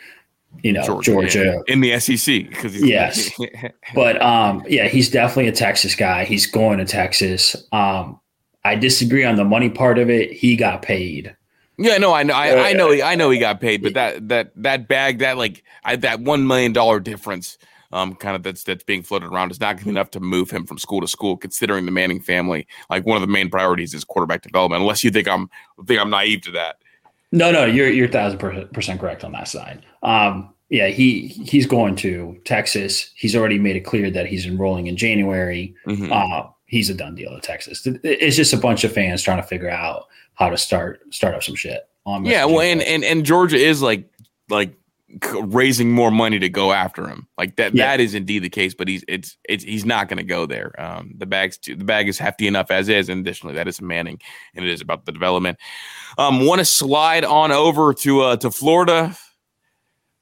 you 0.63 0.73
know, 0.73 1.01
Georgia. 1.01 1.63
yeah, 1.67 1.73
in 1.73 1.81
the 1.81 1.99
SEC 1.99 2.49
because 2.49 2.81
Yes. 2.81 3.31
But 3.95 4.21
um, 4.21 4.65
yeah, 4.69 4.89
he's 4.89 5.11
definitely 5.11 5.49
a 5.49 5.53
Texas 5.53 5.95
guy. 5.95 6.25
He's 6.25 6.47
going 6.47 6.79
to 6.79 6.85
Texas. 6.85 7.57
Um, 7.73 8.21
I 8.65 8.75
disagree 8.75 9.25
on 9.25 9.37
the 9.37 9.45
money 9.45 9.71
part 9.71 9.99
of 9.99 10.11
it. 10.11 10.33
He 10.33 10.57
got 10.57 10.83
paid. 10.83 11.35
Yeah, 11.79 11.99
no, 11.99 12.13
I 12.13 12.23
know, 12.23 12.35
I, 12.35 12.71
I 12.71 12.73
know, 12.73 12.91
he, 12.91 13.03
I 13.03 13.17
know 13.17 13.29
he 13.29 13.39
got 13.39 13.61
paid, 13.61 13.83
but 13.83 13.95
that 13.95 14.29
that 14.29 14.53
that 14.57 14.89
bag, 14.89 15.19
that 15.19 15.37
like 15.37 15.63
I, 15.85 15.97
that 15.97 16.21
one 16.21 16.47
million 16.47 16.73
dollar 16.73 17.01
difference, 17.01 17.59
um, 17.93 18.15
kind 18.15 18.37
of 18.37 18.43
that's 18.43 18.65
that's 18.65 18.85
being 18.85 19.03
floated 19.03 19.27
around 19.27 19.51
is 19.51 19.61
not 19.61 19.77
going 19.77 19.79
to 19.79 19.85
be 19.85 19.91
enough 19.91 20.11
to 20.13 20.21
move 20.21 20.51
him 20.51 20.67
from 20.67 20.79
school 20.79 21.01
to 21.01 21.09
school. 21.09 21.37
Considering 21.37 21.87
the 21.87 21.93
Manning 21.93 22.21
family, 22.21 22.67
like 22.91 23.07
one 23.07 23.17
of 23.17 23.21
the 23.21 23.33
main 23.33 23.51
priorities 23.51 23.95
is 23.95 24.05
quarterback 24.05 24.43
development. 24.43 24.83
Unless 24.83 25.05
you 25.05 25.11
think 25.11 25.29
I'm 25.29 25.49
think 25.87 26.01
I'm 26.01 26.11
naive 26.11 26.43
to 26.43 26.51
that. 26.53 26.77
No, 27.33 27.51
no, 27.51 27.65
you're 27.65 27.89
you're 27.89 28.09
thousand 28.09 28.39
percent 28.73 29.01
correct 29.01 29.25
on 29.25 29.33
that 29.33 29.49
side. 29.49 29.85
Um, 30.03 30.53
yeah, 30.69 30.89
he 30.89 31.29
he's 31.29 31.67
going 31.67 31.97
to 31.97 32.41
Texas. 32.45 33.11
He's 33.15 33.37
already 33.37 33.59
made 33.59 33.77
it 33.77 33.81
clear 33.81 34.11
that 34.11 34.27
he's 34.27 34.47
enrolling 34.47 34.87
in 34.87 34.97
January. 34.97 35.75
Mhm. 35.87 36.11
Uh, 36.11 36.49
he's 36.67 36.91
a 36.91 36.95
done 36.95 37.15
deal 37.15 37.33
at 37.35 37.43
Texas. 37.43 37.87
It's 38.03 38.37
just 38.37 38.53
a 38.53 38.57
bunch 38.57 38.85
of 38.85 38.93
fans 38.93 39.23
trying 39.23 39.41
to 39.41 39.47
figure 39.47 39.71
out 39.71 40.07
how 40.35 40.51
to 40.51 40.57
start 40.57 41.01
start 41.13 41.35
up 41.35 41.43
some 41.43 41.55
shit. 41.55 41.89
Yeah, 42.23 42.45
well, 42.45 42.61
and, 42.61 42.83
and 42.83 43.03
and 43.03 43.25
Georgia 43.25 43.57
is 43.57 43.83
like 43.83 44.09
like 44.49 44.73
raising 45.35 45.93
more 45.93 46.11
money 46.11 46.39
to 46.39 46.49
go 46.49 46.73
after 46.73 47.07
him. 47.07 47.29
Like 47.39 47.57
that 47.57 47.75
Yeah. 47.75 47.87
that 47.87 48.01
is 48.01 48.15
indeed 48.15 48.41
the 48.41 48.51
case, 48.51 48.75
but 48.75 48.89
he's 48.89 49.05
it's 49.07 49.37
it's 49.49 49.63
he's 49.65 49.85
not 49.85 50.09
going 50.09 50.19
to 50.19 50.25
go 50.25 50.47
there. 50.47 50.75
Um, 50.81 51.13
the 51.17 51.27
bag's 51.27 51.59
too, 51.59 51.77
the 51.77 51.85
bag 51.85 52.09
is 52.09 52.19
hefty 52.19 52.47
enough 52.47 52.71
as 52.71 52.89
is, 52.89 53.09
and 53.09 53.21
additionally, 53.21 53.55
that 53.55 53.69
is 53.69 53.81
Manning, 53.81 54.21
and 54.55 54.65
it 54.65 54.71
is 54.71 54.81
about 54.81 55.05
the 55.07 55.13
development. 55.13 55.59
Um, 56.19 56.45
want 56.45 56.59
to 56.59 56.65
slide 56.65 57.25
on 57.25 57.53
over 57.53 57.95
to 57.95 58.21
uh 58.21 58.37
to 58.39 58.51
Florida. 58.51 59.17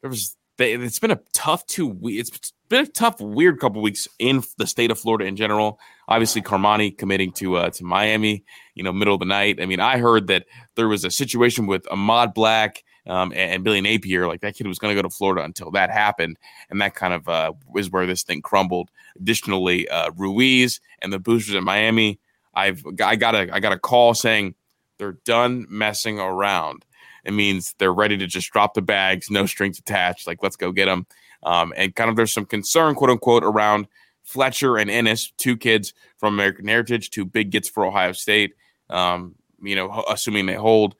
There 0.02 0.10
was 0.10 0.36
they, 0.58 0.74
it's 0.74 0.98
been 0.98 1.10
a 1.10 1.20
tough 1.32 1.66
two 1.66 1.86
weeks. 1.86 2.28
It's 2.28 2.52
been 2.68 2.84
a 2.84 2.88
tough, 2.88 3.20
weird 3.20 3.58
couple 3.58 3.82
weeks 3.82 4.06
in 4.18 4.42
the 4.58 4.66
state 4.66 4.90
of 4.90 4.98
Florida 4.98 5.24
in 5.24 5.34
general. 5.36 5.80
Obviously, 6.08 6.42
Cormani 6.42 6.96
committing 6.96 7.32
to 7.32 7.56
uh, 7.56 7.70
to 7.70 7.84
Miami, 7.84 8.44
you 8.74 8.84
know, 8.84 8.92
middle 8.92 9.14
of 9.14 9.20
the 9.20 9.26
night. 9.26 9.60
I 9.60 9.66
mean, 9.66 9.80
I 9.80 9.98
heard 9.98 10.26
that 10.28 10.44
there 10.76 10.88
was 10.88 11.04
a 11.04 11.10
situation 11.10 11.66
with 11.66 11.90
Ahmad 11.90 12.34
Black 12.34 12.84
um, 13.06 13.32
and, 13.32 13.52
and 13.52 13.64
Billy 13.64 13.80
Napier. 13.80 14.26
Like 14.26 14.40
that 14.40 14.54
kid 14.54 14.66
was 14.66 14.78
going 14.78 14.94
to 14.94 15.00
go 15.00 15.06
to 15.06 15.14
Florida 15.14 15.42
until 15.42 15.70
that 15.72 15.90
happened, 15.90 16.38
and 16.70 16.80
that 16.80 16.94
kind 16.94 17.14
of 17.14 17.28
uh, 17.28 17.52
is 17.76 17.90
where 17.90 18.06
this 18.06 18.22
thing 18.22 18.42
crumbled. 18.42 18.90
Additionally, 19.16 19.88
uh, 19.88 20.10
Ruiz 20.16 20.80
and 21.02 21.12
the 21.12 21.18
boosters 21.18 21.54
in 21.54 21.64
Miami. 21.64 22.18
I've 22.54 22.84
I 23.02 23.16
got 23.16 23.34
a 23.34 23.52
I 23.52 23.60
got 23.60 23.72
a 23.72 23.78
call 23.78 24.14
saying 24.14 24.54
they're 24.98 25.18
done 25.24 25.66
messing 25.68 26.20
around. 26.20 26.84
It 27.24 27.32
means 27.32 27.74
they're 27.78 27.92
ready 27.92 28.16
to 28.18 28.26
just 28.26 28.50
drop 28.52 28.74
the 28.74 28.82
bags, 28.82 29.30
no 29.30 29.46
strings 29.46 29.78
attached. 29.78 30.26
Like 30.26 30.42
let's 30.42 30.56
go 30.56 30.72
get 30.72 30.86
them. 30.86 31.06
Um, 31.42 31.72
and 31.76 31.94
kind 31.94 32.10
of 32.10 32.16
there's 32.16 32.32
some 32.32 32.46
concern, 32.46 32.94
quote 32.94 33.10
unquote, 33.10 33.44
around 33.44 33.86
Fletcher 34.22 34.78
and 34.78 34.90
Inniss, 34.90 35.32
two 35.36 35.56
kids 35.56 35.92
from 36.16 36.34
American 36.34 36.66
Heritage, 36.68 37.10
two 37.10 37.24
big 37.24 37.50
gets 37.50 37.68
for 37.68 37.84
Ohio 37.84 38.12
State. 38.12 38.54
Um, 38.88 39.34
you 39.62 39.76
know, 39.76 40.04
assuming 40.08 40.46
they 40.46 40.54
hold. 40.54 40.94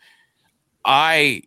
I 0.84 1.42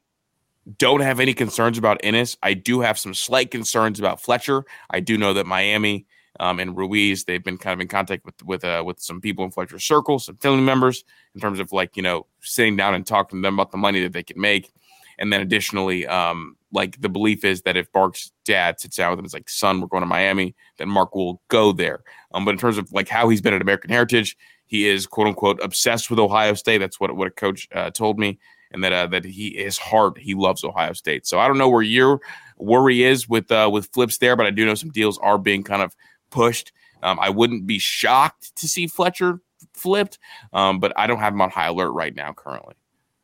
don't 0.75 1.00
have 1.01 1.19
any 1.19 1.33
concerns 1.33 1.77
about 1.77 2.01
Inniss. 2.01 2.36
I 2.43 2.53
do 2.53 2.81
have 2.81 3.00
some 3.00 3.13
slight 3.13 3.51
concerns 3.51 4.00
about 4.00 4.21
Fletcher. 4.21 4.65
I 4.89 5.00
do 5.00 5.17
know 5.17 5.33
that 5.33 5.45
Miami 5.45 6.05
um, 6.39 6.59
and 6.59 6.77
Ruiz 6.77 7.24
they've 7.24 7.43
been 7.43 7.57
kind 7.57 7.74
of 7.74 7.79
in 7.79 7.88
contact 7.88 8.25
with 8.25 8.43
with 8.43 8.63
uh, 8.63 8.83
with 8.86 9.00
some 9.00 9.21
people 9.21 9.45
in 9.45 9.51
Fletcher's 9.51 9.83
circle, 9.83 10.19
some 10.19 10.38
family 10.38 10.62
members, 10.62 11.03
in 11.36 11.41
terms 11.41 11.59
of 11.59 11.71
like 11.71 11.95
you 11.95 12.03
know 12.03 12.25
sitting 12.41 12.75
down 12.75 12.93
and 12.93 13.05
talking 13.05 13.41
to 13.41 13.47
them 13.47 13.55
about 13.55 13.71
the 13.71 13.77
money 13.77 14.01
that 14.01 14.13
they 14.13 14.24
can 14.24 14.39
make. 14.39 14.71
And 15.19 15.33
then 15.33 15.41
additionally, 15.41 16.05
um, 16.05 16.55
like 16.71 17.01
the 17.01 17.09
belief 17.09 17.43
is 17.43 17.63
that 17.63 17.75
if 17.75 17.88
Mark's 17.93 18.31
dad 18.45 18.79
sits 18.79 18.97
down 18.97 19.09
with 19.09 19.19
him, 19.19 19.25
it's 19.25 19.33
like, 19.33 19.50
son, 19.50 19.81
we're 19.81 19.88
going 19.88 20.03
to 20.03 20.07
Miami, 20.07 20.55
then 20.77 20.89
Mark 20.89 21.15
will 21.15 21.41
go 21.47 21.71
there. 21.71 22.03
Um, 22.36 22.45
but 22.45 22.51
in 22.51 22.59
terms 22.59 22.77
of 22.77 22.91
like 22.93 23.09
how 23.09 23.27
he's 23.27 23.41
been 23.41 23.55
at 23.55 23.62
American 23.62 23.89
Heritage, 23.89 24.38
he 24.67 24.88
is 24.88 25.07
quote 25.07 25.27
unquote 25.27 25.59
obsessed 25.63 26.12
with 26.12 26.19
Ohio 26.19 26.53
State. 26.53 26.77
That's 26.79 27.00
what 27.00 27.15
what 27.15 27.27
a 27.27 27.31
coach 27.31 27.67
uh, 27.74 27.89
told 27.89 28.19
me, 28.19 28.38
and 28.77 28.84
that 28.84 28.93
uh, 28.93 29.07
that 29.07 29.25
he 29.25 29.55
his 29.55 29.77
heart 29.77 30.17
he 30.17 30.36
loves 30.36 30.63
Ohio 30.63 30.93
State. 30.93 31.25
So 31.25 31.39
I 31.39 31.48
don't 31.48 31.57
know 31.57 31.67
where 31.67 31.81
your 31.81 32.22
worry 32.57 33.03
is 33.03 33.27
with 33.27 33.51
uh, 33.51 33.69
with 33.72 33.88
flips 33.88 34.19
there, 34.19 34.36
but 34.36 34.46
I 34.46 34.51
do 34.51 34.65
know 34.65 34.75
some 34.75 34.91
deals 34.91 35.17
are 35.17 35.38
being 35.38 35.63
kind 35.63 35.81
of 35.81 35.96
pushed. 36.29 36.72
Um, 37.03 37.19
I 37.19 37.29
wouldn't 37.29 37.67
be 37.67 37.79
shocked 37.79 38.55
to 38.57 38.67
see 38.67 38.88
Fletcher 38.88 39.41
flipped, 39.74 40.19
um, 40.53 40.79
but 40.79 40.93
I 40.96 41.07
don't 41.07 41.19
have 41.19 41.34
him 41.34 41.41
on 41.41 41.50
high 41.50 41.67
alert 41.67 41.91
right 41.91 42.15
now 42.15 42.34
currently. 42.34 42.75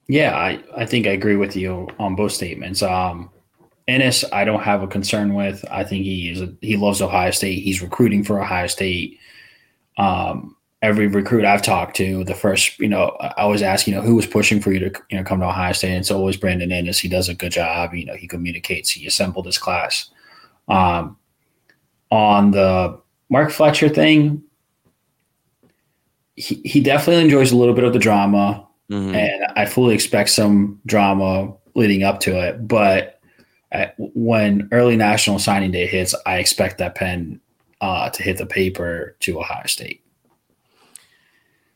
Yeah, 0.07 0.35
I, 0.35 0.61
I 0.75 0.85
think 0.85 1.07
I 1.07 1.11
agree 1.11 1.37
with 1.37 1.55
you 1.55 1.87
on 1.97 2.15
both 2.15 2.33
statements. 2.33 2.81
Um, 2.81 3.29
Inniss, 3.87 4.23
I 4.31 4.43
don't 4.43 4.61
have 4.61 4.83
a 4.83 4.87
concern 4.87 5.33
with. 5.33 5.63
I 5.71 5.83
think 5.83 6.03
he 6.03 6.29
is 6.29 6.41
a, 6.41 6.53
he 6.61 6.77
loves 6.77 7.01
Ohio 7.01 7.31
State. 7.31 7.63
He's 7.63 7.81
recruiting 7.81 8.23
for 8.23 8.41
Ohio 8.41 8.67
State. 8.67 9.19
Um, 9.97 10.55
every 10.83 11.07
recruit 11.07 11.45
I've 11.45 11.61
talked 11.63 11.95
to, 11.95 12.23
the 12.25 12.35
first, 12.35 12.77
you 12.77 12.89
know, 12.89 13.15
I 13.21 13.41
always 13.41 13.61
ask, 13.63 13.87
you 13.87 13.95
know, 13.95 14.01
who 14.01 14.15
was 14.15 14.27
pushing 14.27 14.59
for 14.59 14.71
you 14.71 14.79
to, 14.79 14.91
you 15.09 15.17
know, 15.17 15.23
come 15.23 15.39
to 15.39 15.47
Ohio 15.47 15.71
State? 15.71 15.89
And 15.91 15.99
it's 15.99 16.11
always 16.11 16.37
Brandon 16.37 16.69
Inniss. 16.69 16.99
He 16.99 17.07
does 17.07 17.29
a 17.29 17.33
good 17.33 17.53
job. 17.53 17.93
You 17.93 18.05
know, 18.05 18.15
he 18.15 18.27
communicates. 18.27 18.91
He 18.91 19.07
assembled 19.07 19.45
his 19.45 19.57
class. 19.57 20.09
Um, 20.67 21.17
on 22.11 22.51
the 22.51 22.99
Mark 23.29 23.49
Fletcher 23.49 23.89
thing, 23.89 24.43
he, 26.35 26.55
he 26.65 26.81
definitely 26.81 27.23
enjoys 27.23 27.51
a 27.51 27.55
little 27.57 27.73
bit 27.73 27.85
of 27.85 27.93
the 27.93 27.99
drama 27.99 28.67
Mhm. 28.91 29.15
and 29.15 29.43
I 29.55 29.65
fully 29.65 29.95
expect 29.95 30.29
some 30.31 30.79
drama 30.85 31.53
leading 31.73 32.03
up 32.03 32.19
to 32.21 32.37
it. 32.37 32.67
But 32.67 33.21
at, 33.71 33.95
when 33.97 34.67
early 34.73 34.97
national 34.97 35.39
signing 35.39 35.71
day 35.71 35.87
hits, 35.87 36.13
I 36.25 36.39
expect 36.39 36.77
that 36.79 36.95
pen 36.95 37.39
uh, 37.79 38.09
to 38.09 38.21
hit 38.21 38.37
the 38.37 38.45
paper 38.45 39.15
to 39.21 39.39
Ohio 39.39 39.65
State. 39.65 40.02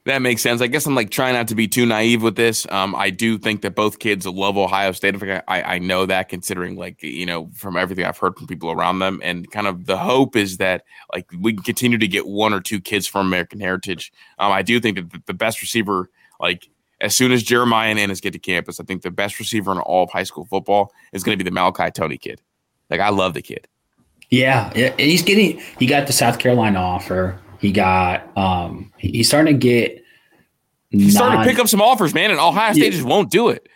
That 0.08 0.22
makes 0.22 0.42
sense. 0.42 0.62
I 0.62 0.68
guess 0.68 0.86
I'm 0.86 0.96
like 0.96 1.10
trying 1.10 1.34
not 1.34 1.50
to 1.50 1.56
be 1.56 1.68
too 1.68 1.86
naive 1.86 2.24
with 2.24 2.38
this. 2.38 2.66
Um, 2.70 2.96
I 2.96 3.10
do 3.10 3.38
think 3.38 3.62
that 3.64 3.76
both 3.76 4.00
kids 4.00 4.26
love 4.26 4.56
Ohio 4.56 4.94
State. 4.94 5.22
I, 5.50 5.62
I 5.62 5.80
know 5.80 6.06
that 6.06 6.30
considering 6.30 6.78
like 6.78 7.04
you 7.04 7.26
know 7.26 7.50
from 7.54 7.76
everything 7.76 8.06
I've 8.06 8.18
heard 8.18 8.38
from 8.38 8.48
people 8.48 8.72
around 8.72 9.00
them, 9.00 9.20
and 9.22 9.52
kind 9.52 9.68
of 9.68 9.86
the 9.86 9.98
hope 9.98 10.38
is 10.38 10.60
that 10.60 10.86
like 11.14 11.30
we 11.38 11.52
can 11.52 11.62
continue 11.62 11.98
to 11.98 12.08
get 12.08 12.26
one 12.26 12.54
or 12.54 12.62
two 12.62 12.80
kids 12.80 13.06
from 13.06 13.28
American 13.28 13.60
Heritage. 13.60 14.14
Um, 14.40 14.54
I 14.54 14.62
do 14.62 14.80
think 14.80 14.96
that 14.96 15.26
the- 15.26 15.34
best 15.34 15.62
receiver, 15.62 16.10
like 16.40 16.70
as 17.02 17.14
soon 17.14 17.34
as 17.34 17.44
Jeremiah 17.44 17.90
and 17.90 18.00
Inniss 18.00 18.22
get 18.22 18.32
to 18.32 18.40
campus, 18.40 18.80
I 18.80 18.86
think 18.86 19.02
the 19.02 19.12
best 19.12 19.38
receiver 19.40 19.74
in 19.74 19.80
all 19.80 20.06
of 20.06 20.10
high 20.10 20.24
school 20.24 20.46
football 20.46 20.94
is 21.12 21.22
going 21.22 21.38
to 21.38 21.44
be 21.44 21.50
the 21.50 21.54
Malachi 21.54 21.92
Toney 21.92 22.18
kid. 22.18 22.42
Like 22.90 23.02
I 23.02 23.10
love 23.10 23.34
the 23.34 23.42
kid. 23.42 23.68
Yeah, 24.30 24.72
he's 24.96 25.22
getting. 25.22 25.62
He 25.80 25.86
got 25.86 26.08
the 26.08 26.14
South 26.14 26.40
Carolina 26.40 26.80
offer. 26.80 27.38
He 27.60 27.72
got. 27.72 28.36
Um, 28.38 28.92
he- 28.98 29.12
he's 29.12 29.28
starting 29.28 29.54
to 29.54 29.60
get. 29.60 30.04
He's 30.90 31.16
starting 31.16 31.40
to 31.42 31.46
pick 31.46 31.60
up 31.60 31.68
some 31.68 31.82
offers, 31.82 32.14
man, 32.14 32.32
and 32.32 32.40
Ohio 32.40 32.72
State 32.74 32.84
Yeah. 32.86 32.90
just 32.92 33.04
won't 33.04 33.30
do 33.30 33.50
it. 33.50 33.68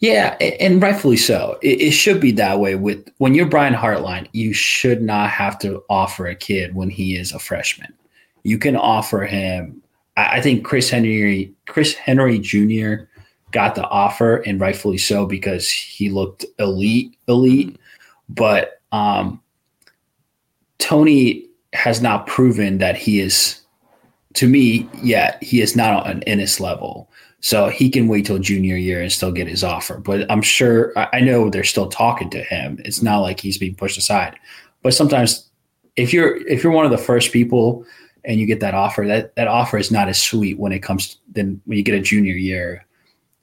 Yeah, 0.00 0.36
and 0.60 0.82
rightfully 0.82 1.16
so. 1.16 1.58
It, 1.62 1.80
it 1.80 1.90
should 1.92 2.20
be 2.20 2.30
that 2.32 2.58
way. 2.60 2.74
With 2.74 3.08
when 3.18 3.34
you're 3.34 3.46
Brian 3.46 3.72
Hartline, 3.72 4.26
you 4.32 4.52
should 4.52 5.00
not 5.00 5.30
have 5.30 5.58
to 5.60 5.82
offer 5.88 6.26
a 6.26 6.34
kid 6.34 6.74
when 6.74 6.90
he 6.90 7.16
is 7.16 7.32
a 7.32 7.38
freshman. 7.38 7.94
You 8.42 8.58
can 8.58 8.76
offer 8.76 9.22
him. 9.22 9.80
I, 10.16 10.36
I 10.38 10.40
think 10.42 10.64
Chris 10.64 10.90
Henry, 10.90 11.54
Chris 11.66 11.94
Henry 11.94 12.38
Jr. 12.38 13.04
got 13.52 13.74
the 13.74 13.86
offer, 13.88 14.36
and 14.38 14.60
rightfully 14.60 14.98
so 14.98 15.24
because 15.24 15.70
he 15.70 16.10
looked 16.10 16.44
elite, 16.58 17.16
elite. 17.28 17.76
But 18.28 18.82
um, 18.92 19.40
Toney 20.78 21.45
has 21.76 22.00
not 22.00 22.26
proven 22.26 22.78
that 22.78 22.96
he 22.96 23.20
is. 23.20 23.60
To 24.34 24.48
me, 24.48 24.88
yet 25.02 25.42
he 25.42 25.60
is 25.60 25.76
not 25.76 26.04
on 26.06 26.10
an 26.10 26.20
Inniss 26.26 26.60
level. 26.60 27.08
So 27.40 27.68
he 27.68 27.88
can 27.90 28.08
wait 28.08 28.26
till 28.26 28.38
junior 28.38 28.76
year 28.76 29.00
and 29.00 29.12
still 29.12 29.30
get 29.30 29.46
his 29.46 29.62
offer. 29.62 29.98
But 29.98 30.30
I'm 30.30 30.42
sure 30.42 30.92
I 30.96 31.20
know 31.20 31.48
they're 31.48 31.64
still 31.64 31.88
talking 31.88 32.28
to 32.30 32.42
him. 32.42 32.80
It's 32.84 33.02
not 33.02 33.20
like 33.20 33.38
he's 33.40 33.56
being 33.58 33.74
pushed 33.74 33.96
aside. 33.98 34.36
But 34.82 34.94
sometimes 34.94 35.48
if 35.96 36.12
you're 36.12 36.36
if 36.48 36.62
you're 36.64 36.72
one 36.72 36.84
of 36.84 36.90
the 36.90 36.98
first 36.98 37.32
people 37.32 37.84
and 38.24 38.40
you 38.40 38.46
get 38.46 38.60
that 38.60 38.74
offer, 38.74 39.06
that 39.06 39.36
that 39.36 39.48
offer 39.48 39.78
is 39.78 39.90
not 39.90 40.08
as 40.08 40.20
sweet 40.20 40.58
when 40.58 40.72
it 40.72 40.80
comes 40.80 41.18
then 41.32 41.60
when 41.66 41.78
you 41.78 41.84
get 41.84 41.94
a 41.94 42.00
junior 42.00 42.34
year, 42.34 42.84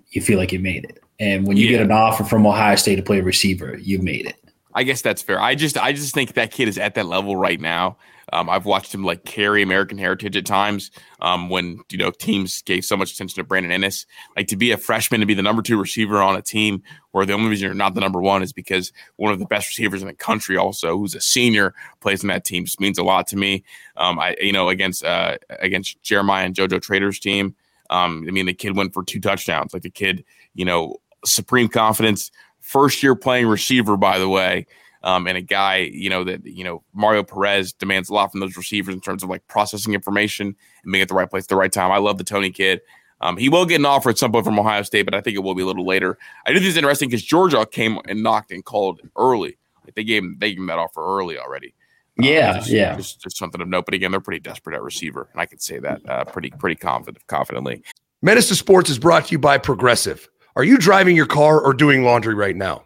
you 0.10 0.22
feel 0.22 0.38
like 0.38 0.52
you 0.52 0.60
made 0.60 0.84
it. 0.86 1.02
And 1.20 1.48
when 1.48 1.58
you 1.58 1.66
Yeah. 1.68 1.78
get 1.78 1.82
an 1.84 1.92
offer 1.92 2.24
from 2.24 2.46
Ohio 2.46 2.76
State 2.76 2.98
to 2.98 3.04
play 3.04 3.22
receiver, 3.22 3.78
you've 3.82 4.04
made 4.04 4.26
it. 4.26 4.36
I 4.76 4.84
guess 4.84 5.02
that's 5.02 5.22
fair. 5.22 5.40
I 5.40 5.56
just 5.56 5.78
I 5.78 5.94
just 5.94 6.14
think 6.14 6.34
that 6.34 6.52
kid 6.52 6.68
is 6.68 6.78
at 6.78 6.96
that 6.96 7.06
level 7.06 7.36
right 7.36 7.62
now. 7.62 7.98
Um, 8.32 8.50
I've 8.50 8.66
watched 8.66 8.94
him 8.94 9.04
like 9.04 9.26
carry 9.26 9.62
American 9.62 9.98
heritage 9.98 10.38
at 10.38 10.46
times 10.46 10.92
um, 11.20 11.50
when 11.50 11.82
you 11.90 11.98
know 11.98 12.12
teams 12.12 12.62
gave 12.62 12.86
so 12.86 12.96
much 12.96 13.14
attention 13.14 13.36
to 13.36 13.44
Brandon 13.44 13.82
Inniss. 13.82 14.06
Like 14.38 14.48
to 14.48 14.56
be 14.56 14.72
a 14.72 14.78
freshman 14.78 15.20
to 15.20 15.26
be 15.26 15.34
the 15.34 15.42
number 15.42 15.62
two 15.62 15.80
receiver 15.80 16.22
on 16.22 16.36
a 16.36 16.42
team 16.42 16.82
where 17.12 17.26
the 17.26 17.34
only 17.34 17.50
reason 17.50 17.66
you're 17.66 17.74
not 17.74 17.96
the 17.96 18.02
number 18.02 18.22
one 18.22 18.42
is 18.42 18.54
because 18.54 18.92
one 19.18 19.34
of 19.34 19.40
the 19.40 19.46
best 19.46 19.68
receivers 19.68 20.02
in 20.02 20.08
the 20.08 20.14
country, 20.14 20.58
also 20.58 20.98
who's 20.98 21.16
a 21.16 21.22
senior, 21.22 21.74
plays 22.00 22.24
in 22.24 22.30
that 22.30 22.46
team. 22.46 22.66
Just 22.66 22.80
means 22.80 22.98
a 22.98 23.04
lot 23.04 23.28
to 23.28 23.36
me. 23.36 23.64
Um, 23.98 24.20
I 24.20 24.36
you 24.40 24.54
know 24.54 24.70
against 24.70 25.04
uh, 25.04 25.38
against 25.50 26.02
Jeremiah 26.02 26.46
and 26.46 26.56
JoJo 26.56 26.82
Trader's 26.82 27.20
team. 27.20 27.56
Um, 27.90 28.26
I 28.28 28.32
mean 28.32 28.46
the 28.46 28.54
kid 28.54 28.76
went 28.76 28.94
for 28.94 29.04
two 29.04 29.20
touchdowns. 29.20 29.74
Like 29.74 29.84
the 29.84 29.90
kid, 29.90 30.24
you 30.54 30.66
know, 30.66 30.98
supreme 31.26 31.68
confidence. 31.68 32.32
First 32.62 33.04
year 33.04 33.14
playing 33.14 33.48
receiver, 33.48 33.98
by 33.98 34.20
the 34.20 34.30
way 34.30 34.68
um, 35.04 35.28
and 35.28 35.38
a 35.38 35.42
guy, 35.42 35.78
you 35.78 36.10
know, 36.10 36.24
that, 36.24 36.46
you 36.46 36.64
know, 36.64 36.84
Mario 36.94 37.24
Perez 37.24 37.74
demands 37.74 38.10
a 38.10 38.14
lot 38.14 38.32
from 38.32 38.40
those 38.40 38.56
receivers 38.56 38.96
in 38.96 39.02
terms 39.02 39.24
of 39.24 39.30
like 39.30 39.46
processing 39.48 39.94
information 39.94 40.56
and 40.84 40.92
being 40.92 41.02
at 41.02 41.10
the 41.10 41.14
right 41.14 41.30
place 41.30 41.44
at 41.44 41.50
the 41.50 41.56
right 41.56 41.72
time. 41.72 41.92
I 41.92 41.98
love 41.98 42.18
the 42.18 42.24
Toney 42.24 42.52
kid. 42.52 42.82
Um, 43.22 43.38
he 43.38 43.48
will 43.48 43.66
get 43.66 43.80
an 43.80 43.86
offer 43.86 44.10
at 44.10 44.18
some 44.18 44.32
point 44.32 44.46
from 44.46 44.60
Ohio 44.60 44.82
State, 44.84 45.04
but 45.04 45.14
I 45.14 45.22
think 45.22 45.36
it 45.36 45.40
will 45.40 45.56
be 45.56 45.64
a 45.64 45.66
little 45.66 45.86
later. 45.86 46.18
I 46.46 46.52
do 46.52 46.60
think 46.60 46.68
it's 46.68 46.78
interesting 46.78 47.10
because 47.10 47.24
Georgia 47.24 47.66
came 47.66 48.00
and 48.08 48.22
knocked 48.22 48.52
and 48.52 48.66
called 48.66 49.02
early. 49.18 49.58
Like 49.86 49.96
they 49.96 50.04
gave 50.04 50.24
him, 50.24 50.38
they 50.40 50.50
gave 50.50 50.58
him 50.58 50.68
that 50.68 50.80
offer 50.80 51.02
early 51.02 51.38
already. 51.38 51.74
Um, 52.20 52.26
Yeah, 52.26 52.54
just, 52.54 52.70
yeah. 52.70 52.96
Just, 52.96 53.22
just 53.22 53.38
something 53.38 53.62
of 53.62 53.68
note. 53.68 53.86
But 53.86 53.94
again, 53.94 54.12
they're 54.12 54.20
pretty 54.20 54.40
desperate 54.40 54.76
at 54.76 54.84
receiver, 54.84 55.30
and 55.32 55.42
I 55.42 55.46
can 55.46 55.60
say 55.60 55.80
that 55.80 56.02
uh, 56.08 56.26
pretty 56.26 56.52
pretty 56.52 56.76
confident 56.76 57.26
confidently. 57.28 57.82
Menace 58.22 58.50
to 58.50 58.56
Sports 58.56 58.90
is 58.90 59.00
brought 59.00 59.26
to 59.26 59.32
you 59.32 59.40
by 59.40 59.58
Progressive. 59.58 60.30
Are 60.56 60.64
you 60.64 60.78
driving 60.78 61.16
your 61.16 61.26
car 61.26 61.60
or 61.60 61.74
doing 61.74 62.04
laundry 62.04 62.36
right 62.36 62.56
now? 62.56 62.84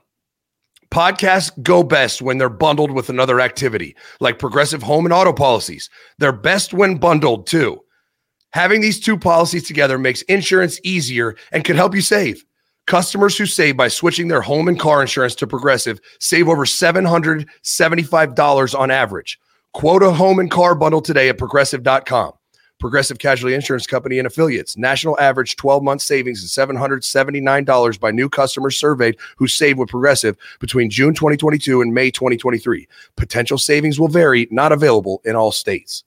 Podcasts 0.89 1.51
go 1.61 1.83
best 1.83 2.21
when 2.21 2.37
they're 2.37 2.49
bundled 2.49 2.91
with 2.91 3.09
another 3.09 3.41
activity, 3.41 3.95
like 4.19 4.39
Progressive 4.39 4.83
Home 4.83 5.05
and 5.05 5.13
Auto 5.13 5.33
policies. 5.33 5.89
They're 6.17 6.31
best 6.31 6.73
when 6.73 6.97
bundled 6.97 7.47
too. 7.47 7.81
Having 8.51 8.81
these 8.81 8.99
two 8.99 9.17
policies 9.17 9.67
together 9.67 9.97
makes 9.97 10.21
insurance 10.23 10.79
easier 10.83 11.35
and 11.51 11.63
can 11.63 11.75
help 11.75 11.93
you 11.93 12.01
save. 12.01 12.43
Customers 12.85 13.37
who 13.37 13.45
save 13.45 13.75
by 13.75 13.89
switching 13.89 14.29
their 14.29 14.41
home 14.41 14.69
and 14.69 14.79
car 14.79 15.01
insurance 15.01 15.35
to 15.35 15.45
Progressive 15.45 15.99
save 16.19 16.47
over 16.47 16.65
$775 16.65 18.79
on 18.79 18.91
average. 18.91 19.37
Quote 19.73 20.03
a 20.03 20.11
home 20.11 20.39
and 20.39 20.49
car 20.49 20.73
bundle 20.73 21.01
today 21.01 21.27
at 21.27 21.37
progressive.com. 21.37 22.31
Progressive 22.79 23.19
Casualty 23.19 23.55
Insurance 23.55 23.87
Company 23.87 24.19
and 24.19 24.27
affiliates. 24.27 24.77
National 24.77 25.19
average 25.19 25.55
12 25.55 25.83
month 25.83 26.01
savings 26.01 26.43
is 26.43 26.51
$779 26.51 27.99
by 27.99 28.11
new 28.11 28.29
customers 28.29 28.77
surveyed 28.79 29.17
who 29.37 29.47
saved 29.47 29.79
with 29.79 29.89
Progressive 29.89 30.37
between 30.59 30.89
June 30.89 31.13
2022 31.13 31.81
and 31.81 31.93
May 31.93 32.11
2023. 32.11 32.87
Potential 33.15 33.57
savings 33.57 33.99
will 33.99 34.07
vary, 34.07 34.47
not 34.51 34.71
available 34.71 35.21
in 35.25 35.35
all 35.35 35.51
states. 35.51 36.03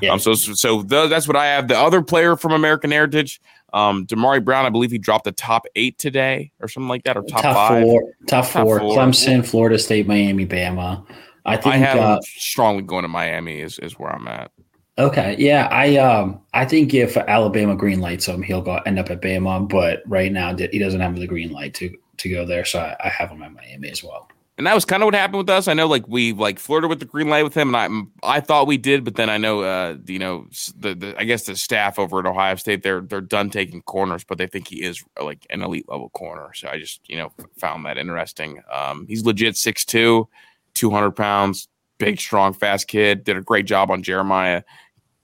Yeah. 0.00 0.12
Um, 0.12 0.18
so 0.18 0.34
so 0.34 0.82
th- 0.82 1.10
that's 1.10 1.28
what 1.28 1.36
I 1.36 1.46
have. 1.46 1.68
The 1.68 1.78
other 1.78 2.00
player 2.00 2.36
from 2.36 2.52
American 2.52 2.90
Heritage, 2.90 3.40
um, 3.74 4.06
Damari 4.06 4.42
Brown, 4.42 4.64
I 4.64 4.70
believe 4.70 4.90
he 4.90 4.98
dropped 4.98 5.24
the 5.24 5.32
top 5.32 5.66
eight 5.76 5.98
today 5.98 6.52
or 6.60 6.68
something 6.68 6.88
like 6.88 7.04
that, 7.04 7.16
or 7.16 7.22
top, 7.22 7.42
top 7.42 7.54
five. 7.54 7.82
four, 7.82 8.02
top, 8.26 8.48
Top 8.50 8.64
four, 8.64 8.80
four. 8.80 8.96
Clemson, 8.96 9.46
Florida 9.46 9.78
State, 9.78 10.06
Miami, 10.06 10.46
Bama. 10.46 11.04
I 11.44 11.56
think. 11.56 11.74
I 11.74 11.78
have 11.78 11.98
uh, 11.98 12.20
strongly 12.22 12.82
going 12.82 13.02
to 13.02 13.08
Miami 13.08 13.60
is, 13.60 13.78
is 13.78 13.98
where 13.98 14.10
I'm 14.10 14.28
at. 14.28 14.50
Okay, 14.98 15.36
yeah, 15.38 15.68
I 15.70 15.96
um, 15.96 16.40
I 16.54 16.64
think 16.64 16.92
if 16.94 17.16
Alabama 17.16 17.76
green 17.76 18.00
lights 18.00 18.26
him, 18.26 18.42
he'll 18.42 18.62
go 18.62 18.76
end 18.86 18.98
up 18.98 19.10
at 19.10 19.22
Bama. 19.22 19.68
But 19.68 20.02
right 20.06 20.32
now, 20.32 20.54
he 20.56 20.78
doesn't 20.78 21.00
have 21.00 21.16
the 21.16 21.26
green 21.26 21.52
light 21.52 21.74
to 21.74 21.96
to 22.18 22.28
go 22.28 22.44
there, 22.44 22.64
so 22.64 22.80
I, 22.80 22.96
I 23.04 23.08
have 23.08 23.30
him 23.30 23.42
at 23.42 23.52
Miami 23.52 23.90
as 23.90 24.02
well. 24.02 24.28
And 24.58 24.66
that 24.66 24.74
was 24.74 24.84
kind 24.84 25.04
of 25.04 25.06
what 25.06 25.14
happened 25.14 25.38
with 25.38 25.50
us. 25.50 25.68
I 25.68 25.74
know, 25.74 25.86
like 25.86 26.08
we 26.08 26.32
like 26.32 26.58
flirted 26.58 26.90
with 26.90 26.98
the 26.98 27.04
green 27.04 27.28
light 27.28 27.44
with 27.44 27.54
him, 27.54 27.72
and 27.72 28.10
I 28.24 28.38
I 28.38 28.40
thought 28.40 28.66
we 28.66 28.76
did, 28.76 29.04
but 29.04 29.14
then 29.14 29.30
I 29.30 29.38
know, 29.38 29.60
uh, 29.60 29.96
you 30.06 30.18
know, 30.18 30.48
the, 30.76 30.96
the 30.96 31.14
I 31.16 31.22
guess 31.22 31.44
the 31.44 31.54
staff 31.54 31.96
over 31.96 32.18
at 32.18 32.26
Ohio 32.26 32.56
State 32.56 32.82
they're 32.82 33.00
they're 33.00 33.20
done 33.20 33.50
taking 33.50 33.82
corners, 33.82 34.24
but 34.24 34.36
they 34.36 34.48
think 34.48 34.66
he 34.66 34.82
is 34.82 35.04
like 35.22 35.46
an 35.50 35.62
elite 35.62 35.88
level 35.88 36.08
corner. 36.10 36.52
So 36.54 36.68
I 36.68 36.78
just 36.78 37.00
you 37.08 37.16
know 37.16 37.32
found 37.56 37.86
that 37.86 37.98
interesting. 37.98 38.60
Um, 38.72 39.06
he's 39.06 39.24
legit 39.24 39.54
6'2", 39.54 40.26
200 40.74 41.12
pounds, 41.12 41.68
big, 41.98 42.18
strong, 42.18 42.52
fast 42.52 42.88
kid. 42.88 43.22
Did 43.22 43.36
a 43.36 43.42
great 43.42 43.66
job 43.66 43.92
on 43.92 44.02
Jeremiah. 44.02 44.62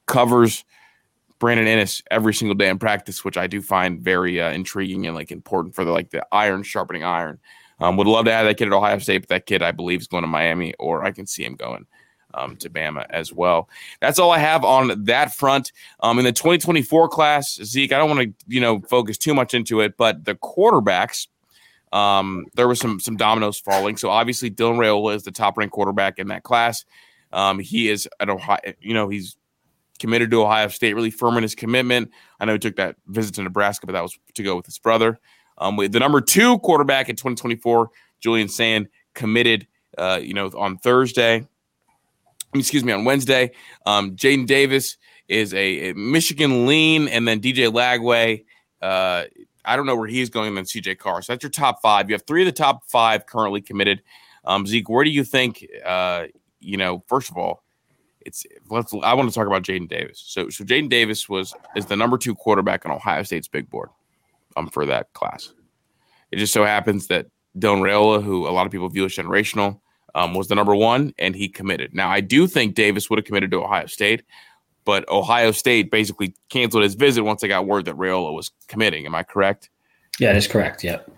Covers 0.06 0.64
Brandon 1.38 1.66
Inniss 1.66 2.02
every 2.10 2.32
single 2.32 2.54
day 2.54 2.68
in 2.68 2.78
practice, 2.78 3.24
which 3.24 3.36
I 3.36 3.46
do 3.46 3.60
find 3.60 4.00
very 4.00 4.40
uh, 4.40 4.50
intriguing 4.50 5.06
and 5.06 5.14
like 5.14 5.30
important 5.30 5.74
for 5.74 5.84
the 5.84 5.90
like 5.90 6.10
the 6.10 6.26
iron 6.32 6.62
sharpening 6.62 7.04
iron. 7.04 7.38
Um, 7.80 7.96
would 7.96 8.06
love 8.06 8.24
to 8.26 8.32
have 8.32 8.46
that 8.46 8.56
kid 8.56 8.68
at 8.68 8.72
Ohio 8.72 8.98
State, 8.98 9.18
but 9.18 9.28
that 9.28 9.46
kid 9.46 9.62
I 9.62 9.72
believe 9.72 10.00
is 10.00 10.06
going 10.06 10.22
to 10.22 10.28
Miami, 10.28 10.74
or 10.78 11.04
I 11.04 11.10
can 11.10 11.26
see 11.26 11.44
him 11.44 11.56
going 11.56 11.86
um, 12.32 12.56
to 12.56 12.70
Bama 12.70 13.04
as 13.10 13.32
well. 13.32 13.68
That's 14.00 14.18
all 14.18 14.30
I 14.30 14.38
have 14.38 14.64
on 14.64 15.04
that 15.04 15.34
front. 15.34 15.72
Um, 16.00 16.18
in 16.18 16.24
the 16.24 16.32
2024 16.32 17.08
class, 17.08 17.58
Zeke, 17.62 17.92
I 17.92 17.98
don't 17.98 18.16
want 18.16 18.20
to 18.22 18.44
you 18.46 18.60
know 18.60 18.80
focus 18.80 19.18
too 19.18 19.34
much 19.34 19.54
into 19.54 19.80
it, 19.80 19.96
but 19.96 20.24
the 20.24 20.36
quarterbacks, 20.36 21.26
um, 21.92 22.46
there 22.54 22.68
was 22.68 22.80
some 22.80 23.00
some 23.00 23.16
dominoes 23.16 23.58
falling. 23.58 23.96
So 23.96 24.08
obviously 24.08 24.50
Dylan 24.50 24.76
Raiola 24.76 25.14
is 25.16 25.24
the 25.24 25.32
top 25.32 25.58
ranked 25.58 25.74
quarterback 25.74 26.18
in 26.18 26.28
that 26.28 26.42
class. 26.42 26.84
Um, 27.32 27.58
he 27.58 27.88
is 27.88 28.08
at 28.20 28.30
Ohio, 28.30 28.60
you 28.80 28.94
know, 28.94 29.08
he's 29.08 29.36
committed 30.04 30.30
to 30.30 30.42
Ohio 30.42 30.68
State, 30.68 30.92
really 30.92 31.10
firm 31.10 31.38
in 31.38 31.42
his 31.42 31.54
commitment. 31.54 32.10
I 32.38 32.44
know 32.44 32.52
he 32.52 32.58
took 32.58 32.76
that 32.76 32.96
visit 33.06 33.36
to 33.36 33.42
Nebraska, 33.42 33.86
but 33.86 33.94
that 33.94 34.02
was 34.02 34.18
to 34.34 34.42
go 34.42 34.54
with 34.54 34.66
his 34.66 34.78
brother. 34.78 35.18
Um, 35.56 35.78
with 35.78 35.92
the 35.92 35.98
number 35.98 36.20
two 36.20 36.58
quarterback 36.58 37.08
in 37.08 37.16
2024, 37.16 37.88
Julian 38.20 38.48
Sayin, 38.48 38.86
committed, 39.14 39.66
uh, 39.96 40.20
you 40.22 40.34
know, 40.34 40.50
on 40.58 40.76
Thursday. 40.76 41.48
Excuse 42.54 42.84
me, 42.84 42.92
on 42.92 43.06
Wednesday. 43.06 43.52
Um, 43.86 44.14
Jadyn 44.14 44.46
Davis 44.46 44.98
is 45.28 45.54
a, 45.54 45.88
a 45.88 45.94
Michigan 45.94 46.66
lean, 46.66 47.08
and 47.08 47.26
then 47.26 47.40
DJ 47.40 47.72
Lagway. 47.72 48.44
Uh, 48.82 49.24
I 49.64 49.74
don't 49.74 49.86
know 49.86 49.96
where 49.96 50.06
he's 50.06 50.28
going, 50.28 50.48
and 50.48 50.56
then 50.58 50.64
CJ 50.64 50.98
Carr. 50.98 51.22
So 51.22 51.32
that's 51.32 51.42
your 51.42 51.48
top 51.48 51.80
five. 51.80 52.10
You 52.10 52.14
have 52.14 52.26
three 52.26 52.42
of 52.42 52.46
the 52.46 52.52
top 52.52 52.84
five 52.88 53.24
currently 53.24 53.62
committed. 53.62 54.02
Um, 54.44 54.66
Zeke, 54.66 54.90
where 54.90 55.02
do 55.02 55.10
you 55.10 55.24
think? 55.24 55.66
Uh, 55.82 56.24
you 56.60 56.76
know, 56.76 57.02
first 57.08 57.30
of 57.30 57.38
all, 57.38 57.63
it's 58.24 58.46
let's. 58.70 58.92
I 59.02 59.14
want 59.14 59.28
to 59.28 59.34
talk 59.34 59.46
about 59.46 59.62
Jadyn 59.62 59.88
Davis. 59.88 60.22
So, 60.26 60.48
so 60.48 60.64
Jadyn 60.64 60.88
Davis 60.88 61.28
was 61.28 61.54
is 61.76 61.86
the 61.86 61.96
number 61.96 62.18
two 62.18 62.34
quarterback 62.34 62.84
on 62.86 62.92
Ohio 62.92 63.22
State's 63.22 63.48
big 63.48 63.70
board 63.70 63.90
um, 64.56 64.68
for 64.68 64.86
that 64.86 65.12
class. 65.12 65.52
It 66.30 66.36
just 66.36 66.52
so 66.52 66.64
happens 66.64 67.06
that 67.08 67.26
Dylan 67.58 67.80
Raiola, 67.80 68.22
who 68.22 68.48
a 68.48 68.50
lot 68.50 68.66
of 68.66 68.72
people 68.72 68.88
view 68.88 69.04
as 69.04 69.12
generational, 69.12 69.80
um, 70.14 70.34
was 70.34 70.48
the 70.48 70.54
number 70.54 70.74
one, 70.74 71.14
and 71.18 71.34
he 71.34 71.48
committed. 71.48 71.94
Now, 71.94 72.08
I 72.08 72.20
do 72.20 72.46
think 72.46 72.74
Davis 72.74 73.08
would 73.10 73.18
have 73.18 73.26
committed 73.26 73.50
to 73.52 73.62
Ohio 73.62 73.86
State, 73.86 74.22
but 74.84 75.08
Ohio 75.08 75.52
State 75.52 75.90
basically 75.90 76.34
canceled 76.48 76.82
his 76.82 76.94
visit 76.94 77.22
once 77.22 77.40
they 77.40 77.48
got 77.48 77.66
word 77.66 77.84
that 77.84 77.96
Raiola 77.96 78.34
was 78.34 78.50
committing. 78.68 79.06
Am 79.06 79.14
I 79.14 79.22
correct? 79.22 79.70
Yeah, 80.18 80.32
that's 80.32 80.46
correct. 80.46 80.84
Yep. 80.84 81.10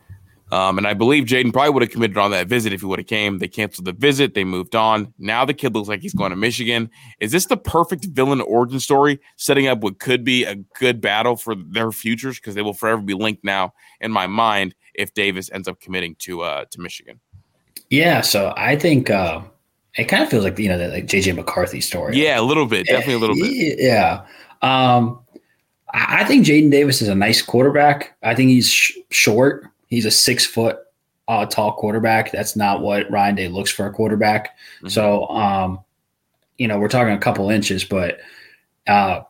Um, 0.53 0.79
and 0.79 0.87
I 0.87 0.95
believe 0.95 1.25
Jadyn 1.25 1.53
probably 1.53 1.71
would 1.71 1.83
have 1.83 1.91
committed 1.91 2.17
on 2.17 2.31
that 2.31 2.47
visit 2.47 2.73
if 2.73 2.81
he 2.81 2.87
would 2.87 3.01
have 3.01 3.09
came. 3.09 3.39
They 3.39 3.49
canceled 3.49 3.87
the 3.87 3.93
visit. 3.93 4.35
They 4.35 4.45
moved 4.45 4.77
on. 4.77 5.13
Now 5.19 5.45
the 5.45 5.55
kid 5.55 5.75
looks 5.75 5.89
like 5.89 6.01
he's 6.01 6.15
going 6.15 6.31
to 6.31 6.37
Michigan. 6.37 6.89
Is 7.19 7.33
this 7.33 7.47
the 7.47 7.57
perfect 7.57 8.05
villain 8.07 8.41
origin 8.41 8.79
story, 8.79 9.19
setting 9.37 9.67
up 9.67 9.81
what 9.81 9.99
could 9.99 10.23
be 10.23 10.45
a 10.45 10.55
good 10.55 11.01
battle 11.01 11.35
for 11.35 11.57
their 11.57 11.91
futures? 11.91 12.37
Because 12.37 12.55
they 12.55 12.63
will 12.63 12.75
forever 12.75 13.03
be 13.03 13.15
linked 13.15 13.43
now 13.43 13.75
in 14.01 14.13
my 14.13 14.29
mind 14.29 14.75
if 14.95 15.13
Davis 15.15 15.51
ends 15.53 15.67
up 15.67 15.81
committing 15.81 16.15
to 16.21 16.43
uh, 16.43 16.65
to 16.71 16.81
Michigan. 16.81 17.21
Yeah, 17.91 18.21
so 18.21 18.53
I 18.57 18.77
think 18.77 19.11
uh, 19.11 19.41
it 19.97 20.05
kind 20.05 20.23
of 20.23 20.29
feels 20.29 20.45
like 20.45 20.59
you 20.59 20.69
know 20.69 20.79
the 20.79 20.89
like 20.89 21.07
JJ 21.07 21.35
McCarthy 21.35 21.81
story. 21.81 22.17
Yeah, 22.17 22.39
a 22.39 22.43
little 22.43 22.67
bit, 22.67 22.87
definitely 22.87 23.15
a 23.15 23.19
little 23.19 23.37
bit. 23.37 23.79
Yeah. 23.81 24.25
Um, 24.63 25.21
I 25.93 26.21
I 26.21 26.25
think 26.25 26.47
Jadyn 26.47 26.71
Davis 26.71 27.03
is 27.03 27.09
a 27.09 27.15
nice 27.15 27.43
quarterback. 27.43 28.17
I 28.23 28.35
think 28.35 28.51
he's 28.51 28.71
sh- 28.71 28.97
short. 29.11 29.71
He's 29.89 30.05
a 30.07 30.11
six 30.11 30.45
foot 30.47 30.79
uh, 31.29 31.47
tall 31.47 31.73
quarterback. 31.73 32.31
That's 32.33 32.55
not 32.57 32.83
what 32.83 33.11
Ryan 33.11 33.35
Day 33.35 33.49
looks 33.49 33.71
for 33.71 33.87
a 33.87 33.93
quarterback. 33.93 34.57
Mhm. 34.83 34.91
So, 34.91 35.27
um, 35.29 35.81
you 36.59 36.69
know, 36.69 36.79
we're 36.79 36.89
talking 36.89 37.13
a 37.15 37.19
couple 37.19 37.51
inches, 37.51 37.85
but 37.85 38.19
uh, 38.87 39.23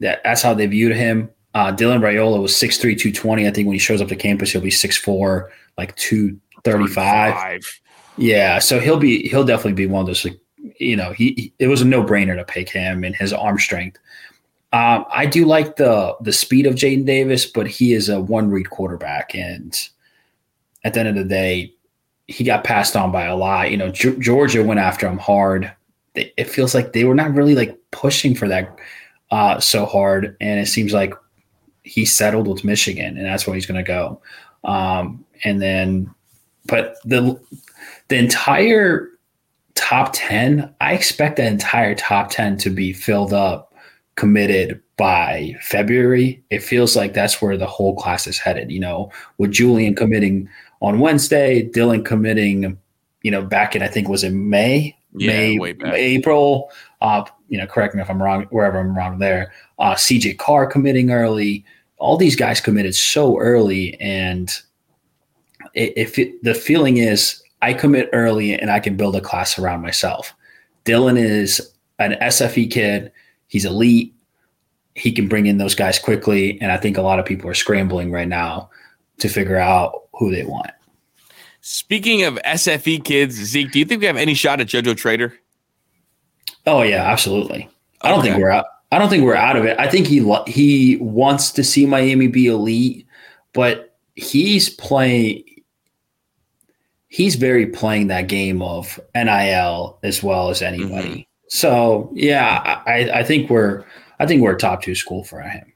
that 0.00 0.20
that's 0.24 0.42
how 0.42 0.54
they 0.54 0.66
viewed 0.66 0.96
him. 0.96 1.30
Uh, 1.54 1.72
Dylan 1.72 2.00
Raiola 2.00 2.42
was 2.42 2.52
6'3", 2.52 2.80
220. 2.98 3.46
I 3.46 3.50
think 3.52 3.66
when 3.68 3.74
he 3.74 3.78
shows 3.78 4.02
up 4.02 4.08
to 4.08 4.16
campus, 4.16 4.50
he'll 4.50 4.60
be 4.60 4.70
6'4", 4.70 5.48
like 5.78 5.94
235. 5.94 7.34
35. 7.34 7.80
Yeah, 8.16 8.58
so 8.58 8.80
he'll 8.80 8.98
be 8.98 9.28
he'll 9.28 9.44
definitely 9.44 9.72
be 9.74 9.86
one 9.86 10.00
of 10.02 10.06
those. 10.06 10.24
Like, 10.24 10.38
you 10.78 10.96
know, 10.96 11.12
he, 11.12 11.34
he- 11.36 11.52
it 11.58 11.68
was 11.68 11.80
a 11.80 11.84
no 11.84 12.02
brainer 12.02 12.36
to 12.36 12.44
pick 12.44 12.68
him 12.68 13.04
and 13.04 13.14
his 13.14 13.32
arm 13.32 13.58
strength. 13.58 13.98
Um, 14.72 15.04
I 15.12 15.26
do 15.26 15.44
like 15.46 15.76
the 15.76 16.16
the 16.20 16.32
speed 16.32 16.66
of 16.66 16.74
Jadyn 16.74 17.06
Davis, 17.06 17.46
but 17.46 17.68
he 17.68 17.92
is 17.92 18.08
a 18.08 18.20
one 18.20 18.50
read 18.50 18.70
quarterback, 18.70 19.34
and 19.34 19.76
at 20.84 20.94
the 20.94 21.00
end 21.00 21.08
of 21.08 21.16
the 21.16 21.24
day, 21.24 21.72
he 22.26 22.44
got 22.44 22.64
passed 22.64 22.96
on 22.96 23.10
by 23.12 23.24
a 23.24 23.36
lot. 23.36 23.70
You 23.70 23.76
know, 23.76 23.90
Ge- 23.90 24.18
Georgia 24.18 24.62
went 24.62 24.80
after 24.80 25.08
him 25.08 25.18
hard. 25.18 25.72
They, 26.14 26.32
it 26.36 26.48
feels 26.48 26.74
like 26.74 26.92
they 26.92 27.04
were 27.04 27.14
not 27.14 27.34
really 27.34 27.54
like 27.54 27.78
pushing 27.90 28.34
for 28.34 28.48
that 28.48 28.78
uh, 29.30 29.60
so 29.60 29.84
hard, 29.84 30.36
and 30.40 30.60
it 30.60 30.66
seems 30.66 30.92
like 30.92 31.14
he 31.82 32.04
settled 32.04 32.48
with 32.48 32.64
Michigan, 32.64 33.16
and 33.16 33.26
that's 33.26 33.46
where 33.46 33.54
he's 33.54 33.66
going 33.66 33.82
to 33.82 33.86
go. 33.86 34.20
Um, 34.64 35.24
and 35.42 35.60
then, 35.60 36.14
but 36.66 36.96
the 37.04 37.38
the 38.08 38.16
entire 38.16 39.10
top 39.74 40.12
ten, 40.14 40.74
I 40.80 40.94
expect 40.94 41.36
the 41.36 41.46
entire 41.46 41.94
top 41.94 42.30
ten 42.30 42.56
to 42.58 42.70
be 42.70 42.92
filled 42.92 43.32
up, 43.32 43.74
committed 44.14 44.80
by 44.96 45.56
February. 45.60 46.42
It 46.50 46.62
feels 46.62 46.94
like 46.96 47.12
that's 47.12 47.42
where 47.42 47.56
the 47.56 47.66
whole 47.66 47.96
class 47.96 48.26
is 48.26 48.38
headed. 48.38 48.70
You 48.70 48.80
know, 48.80 49.10
with 49.38 49.50
Julian 49.50 49.94
committing 49.94 50.48
on 50.80 51.00
Wednesday, 51.00 51.68
Dylan 51.68 52.04
committing, 52.04 52.78
you 53.22 53.30
know, 53.30 53.42
back 53.42 53.74
in 53.74 53.82
I 53.82 53.88
think 53.88 54.08
was 54.08 54.24
in 54.24 54.48
May, 54.50 54.96
Yeah, 55.14 55.28
May. 55.32 55.58
April. 55.94 56.70
Uh, 57.00 57.24
you 57.48 57.58
know, 57.58 57.66
correct 57.66 57.94
me 57.94 58.02
if 58.02 58.10
I'm 58.10 58.22
wrong, 58.22 58.44
wherever 58.50 58.78
I'm 58.78 58.96
wrong 58.96 59.18
there. 59.18 59.52
Uh, 59.78 59.94
CJ 59.94 60.38
Carr 60.38 60.66
committing 60.66 61.10
early. 61.10 61.64
All 61.98 62.16
these 62.16 62.36
guys 62.36 62.60
committed 62.60 62.94
so 62.94 63.38
early, 63.38 63.98
and 64.00 64.50
it, 65.74 65.92
if 65.96 66.18
it, 66.18 66.42
the 66.42 66.54
feeling 66.54 66.96
is 66.98 67.42
I 67.62 67.72
commit 67.72 68.10
early 68.12 68.52
and 68.58 68.70
I 68.70 68.80
can 68.80 68.96
build 68.96 69.16
a 69.16 69.20
class 69.20 69.58
around 69.58 69.80
myself. 69.80 70.34
Dylan 70.84 71.18
is 71.18 71.72
an 71.98 72.12
SFE 72.20 72.70
kid. 72.70 73.10
He's 73.48 73.64
elite. 73.64 74.12
He 74.96 75.12
can 75.12 75.28
bring 75.28 75.46
in 75.46 75.58
those 75.58 75.74
guys 75.74 75.98
quickly, 75.98 76.60
and 76.60 76.70
I 76.70 76.76
think 76.76 76.96
a 76.98 77.02
lot 77.02 77.18
of 77.18 77.24
people 77.24 77.48
are 77.48 77.54
scrambling 77.54 78.10
right 78.12 78.28
now 78.28 78.70
to 79.18 79.28
figure 79.28 79.56
out 79.56 80.03
who 80.18 80.30
they 80.30 80.44
want. 80.44 80.70
Speaking 81.60 82.24
of 82.24 82.34
SFE 82.44 83.04
kids, 83.04 83.34
Zeke, 83.36 83.72
do 83.72 83.78
you 83.78 83.84
think 83.84 84.00
we 84.00 84.06
have 84.06 84.16
any 84.16 84.34
shot 84.34 84.60
at 84.60 84.66
JoJo 84.66 84.96
Trader? 84.96 85.32
Oh 86.66 86.82
yeah, 86.82 87.04
absolutely. 87.04 87.68
I 88.02 88.10
don't 88.10 88.22
think 88.22 88.38
we're 88.38 88.50
out. 88.50 88.66
I 88.92 88.98
don't 88.98 89.08
think 89.08 89.24
we're 89.24 89.34
out 89.34 89.56
of 89.56 89.64
it. 89.64 89.78
I 89.78 89.88
think 89.88 90.06
he 90.06 90.20
lo- 90.20 90.44
he 90.46 90.96
wants 90.98 91.50
to 91.52 91.64
see 91.64 91.86
Miami 91.86 92.26
be 92.26 92.46
elite, 92.46 93.06
but 93.52 93.96
he's 94.14 94.68
playing. 94.68 95.44
He's 97.08 97.36
very 97.36 97.66
playing 97.66 98.08
that 98.08 98.28
game 98.28 98.60
of 98.60 99.00
NIL 99.14 99.98
as 100.02 100.22
well 100.22 100.50
as 100.50 100.62
anybody. 100.62 101.08
Mm-hmm. 101.08 101.20
So 101.48 102.10
yeah, 102.14 102.82
I, 102.86 103.10
I 103.10 103.22
think 103.24 103.50
we're 103.50 103.84
I 104.18 104.26
think 104.26 104.42
we're 104.42 104.54
a 104.54 104.58
top 104.58 104.82
two 104.82 104.94
school 104.94 105.24
for 105.24 105.40
him. 105.40 105.72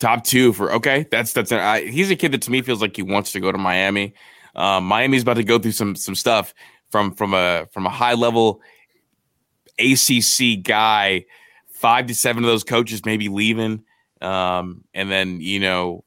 Top 0.00 0.24
two 0.24 0.52
for 0.52 0.72
okay. 0.74 1.06
That's 1.10 1.32
that's 1.32 1.50
an, 1.50 1.58
I, 1.58 1.82
he's 1.82 2.10
a 2.10 2.16
kid 2.16 2.32
that 2.32 2.42
to 2.42 2.50
me 2.50 2.62
feels 2.62 2.80
like 2.80 2.94
he 2.94 3.02
wants 3.02 3.32
to 3.32 3.40
go 3.40 3.50
to 3.50 3.58
Miami. 3.58 4.14
Um, 4.54 4.84
Miami's 4.84 5.22
about 5.22 5.34
to 5.34 5.44
go 5.44 5.58
through 5.58 5.72
some 5.72 5.96
some 5.96 6.14
stuff 6.14 6.54
from 6.90 7.14
from 7.14 7.34
a 7.34 7.66
from 7.72 7.86
a 7.86 7.90
high 7.90 8.14
level 8.14 8.60
ACC 9.78 10.62
guy. 10.62 11.24
Five 11.68 12.06
to 12.06 12.14
seven 12.14 12.42
of 12.44 12.48
those 12.48 12.64
coaches 12.64 13.04
maybe 13.04 13.28
leaving, 13.28 13.84
um, 14.20 14.84
and 14.94 15.10
then 15.10 15.40
you 15.40 15.60
know 15.60 16.04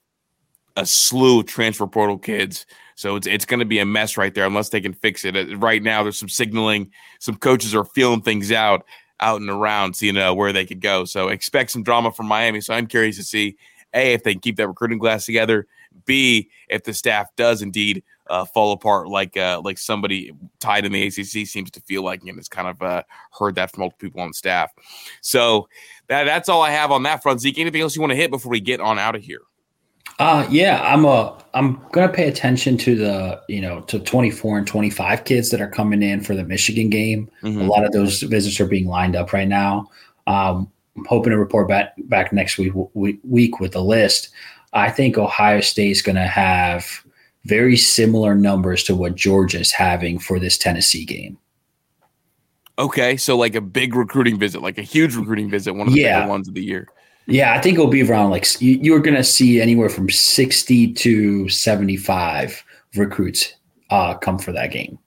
a 0.75 0.86
slew 0.86 1.39
of 1.41 1.45
transfer 1.45 1.88
portal 1.88 2.17
kids. 2.17 2.65
So 2.95 3.15
it's 3.15 3.27
it's 3.27 3.45
going 3.45 3.60
to 3.60 3.65
be 3.65 3.80
a 3.80 3.86
mess 3.86 4.17
right 4.17 4.34
there 4.34 4.45
unless 4.45 4.69
they 4.69 4.82
can 4.82 4.93
fix 4.93 5.25
it. 5.25 5.36
Uh, 5.36 5.58
Right 5.58 5.82
now, 5.82 6.04
there's 6.04 6.19
some 6.19 6.30
signaling. 6.30 6.91
Some 7.19 7.36
coaches 7.36 7.73
are 7.75 7.86
feeling 7.86 8.21
things 8.21 8.51
out 8.51 8.86
out 9.21 9.39
and 9.39 9.49
around, 9.49 9.95
seeing 9.95 10.17
uh, 10.17 10.34
where 10.34 10.51
they 10.51 10.65
could 10.65 10.82
go. 10.82 11.06
So 11.06 11.27
expect 11.27 11.71
some 11.71 11.84
drama 11.84 12.12
from 12.12 12.25
Miami. 12.25 12.60
So 12.62 12.73
I'm 12.73 12.88
curious 12.88 13.17
to 13.17 13.23
see 13.23 13.56
a 13.93 14.13
if 14.13 14.23
they 14.23 14.34
can 14.34 14.41
keep 14.41 14.58
that 14.58 14.67
recruiting 14.67 14.99
class 14.99 15.25
together. 15.25 15.67
B 16.06 16.49
if 16.69 16.84
the 16.84 16.93
staff 16.93 17.27
does 17.36 17.62
indeed 17.62 18.04
uh, 18.27 18.45
fall 18.45 18.71
apart, 18.71 19.10
like 19.10 19.36
uh, 19.36 19.62
like 19.63 19.77
somebody 19.77 20.32
tied 20.60 20.86
in 20.86 20.91
the 20.93 21.08
ACC 21.08 21.45
seems 21.47 21.69
to 21.71 21.82
feel 21.82 22.01
like, 22.01 22.21
and 22.23 22.39
it's 22.39 22.47
kind 22.47 22.69
of 22.69 22.82
uh, 22.82 23.04
heard 23.38 23.56
that 23.56 23.71
from 23.71 23.82
multiple 23.82 24.08
people 24.08 24.21
on 24.21 24.32
staff. 24.32 24.71
So 25.21 25.67
that 26.08 26.23
that's 26.23 26.47
all 26.47 26.62
I 26.62 26.71
have 26.71 26.91
on 26.91 27.04
that 27.04 27.21
front. 27.21 27.41
Zeke, 27.41 27.60
anything 27.60 27.82
else 27.82 27.95
you 27.95 28.01
want 28.01 28.12
to 28.12 28.17
hit 28.17 28.32
before 28.32 28.49
we 28.49 28.62
get 28.62 28.80
on 28.80 28.97
out 28.97 29.15
of 29.15 29.21
here? 29.21 29.41
Uh 30.19 30.45
yeah, 30.49 30.82
I'm 30.82 31.06
a 31.06 31.43
I'm 31.54 31.82
gonna 31.91 32.12
pay 32.12 32.27
attention 32.27 32.77
to 32.80 32.95
the 32.95 33.41
you 33.47 33.62
know 33.62 33.82
to 33.82 33.99
24 33.99 34.60
and 34.60 34.67
25 34.67 35.23
kids 35.23 35.49
that 35.49 35.62
are 35.62 35.69
coming 35.69 36.04
in 36.04 36.21
for 36.21 36.36
the 36.36 36.43
Michigan 36.43 36.89
game. 36.89 37.30
Mhm. 37.43 37.62
A 37.62 37.63
lot 37.63 37.86
of 37.86 37.91
those 37.91 38.21
visits 38.21 38.60
are 38.60 38.67
being 38.67 38.88
lined 38.88 39.15
up 39.15 39.34
right 39.34 39.47
now. 39.47 39.88
Um, 40.27 40.71
I'm 40.97 41.06
hoping 41.06 41.32
to 41.32 41.38
report 41.38 41.67
back 41.67 41.93
back 42.06 42.34
next 42.34 42.58
week 42.58 42.73
week, 42.93 43.19
week 43.23 43.60
with 43.60 43.71
the 43.73 43.84
list. 43.84 44.30
I 44.73 44.89
think 44.89 45.17
Ohio 45.17 45.62
State's 45.62 46.01
going 46.01 46.15
to 46.15 46.27
have 46.27 46.86
very 47.45 47.75
similar 47.77 48.36
numbers 48.36 48.84
to 48.84 48.95
what 48.95 49.15
Georgia's 49.15 49.71
having 49.71 50.19
for 50.19 50.39
this 50.39 50.58
Tennessee 50.58 51.06
game. 51.06 51.38
Okay, 52.80 53.17
so 53.17 53.38
like 53.38 53.56
a 53.56 53.62
big 53.62 53.95
recruiting 53.95 54.39
visit, 54.39 54.62
like 54.62 54.77
a 54.77 54.82
huge 54.84 55.15
recruiting 55.15 55.49
visit, 55.49 55.73
one 55.73 55.88
of 55.88 55.93
the 55.93 56.01
Yeah. 56.01 56.21
bigger 56.21 56.30
ones 56.30 56.47
of 56.47 56.54
the 56.54 56.63
year. 56.63 56.88
Yeah, 57.27 57.54
I 57.54 57.62
think 57.62 57.75
it'll 57.75 57.88
be 57.88 58.01
around 58.04 58.32
like 58.32 58.45
you, 58.62 58.80
you're 58.82 58.99
going 58.99 59.15
to 59.17 59.23
see 59.23 59.62
anywhere 59.62 59.89
from 59.89 60.10
60 60.10 60.93
to 60.93 61.49
75 61.49 62.63
recruits 62.95 63.54
uh, 63.89 64.15
come 64.15 64.39
for 64.39 64.51
that 64.54 64.71
game. 64.71 64.97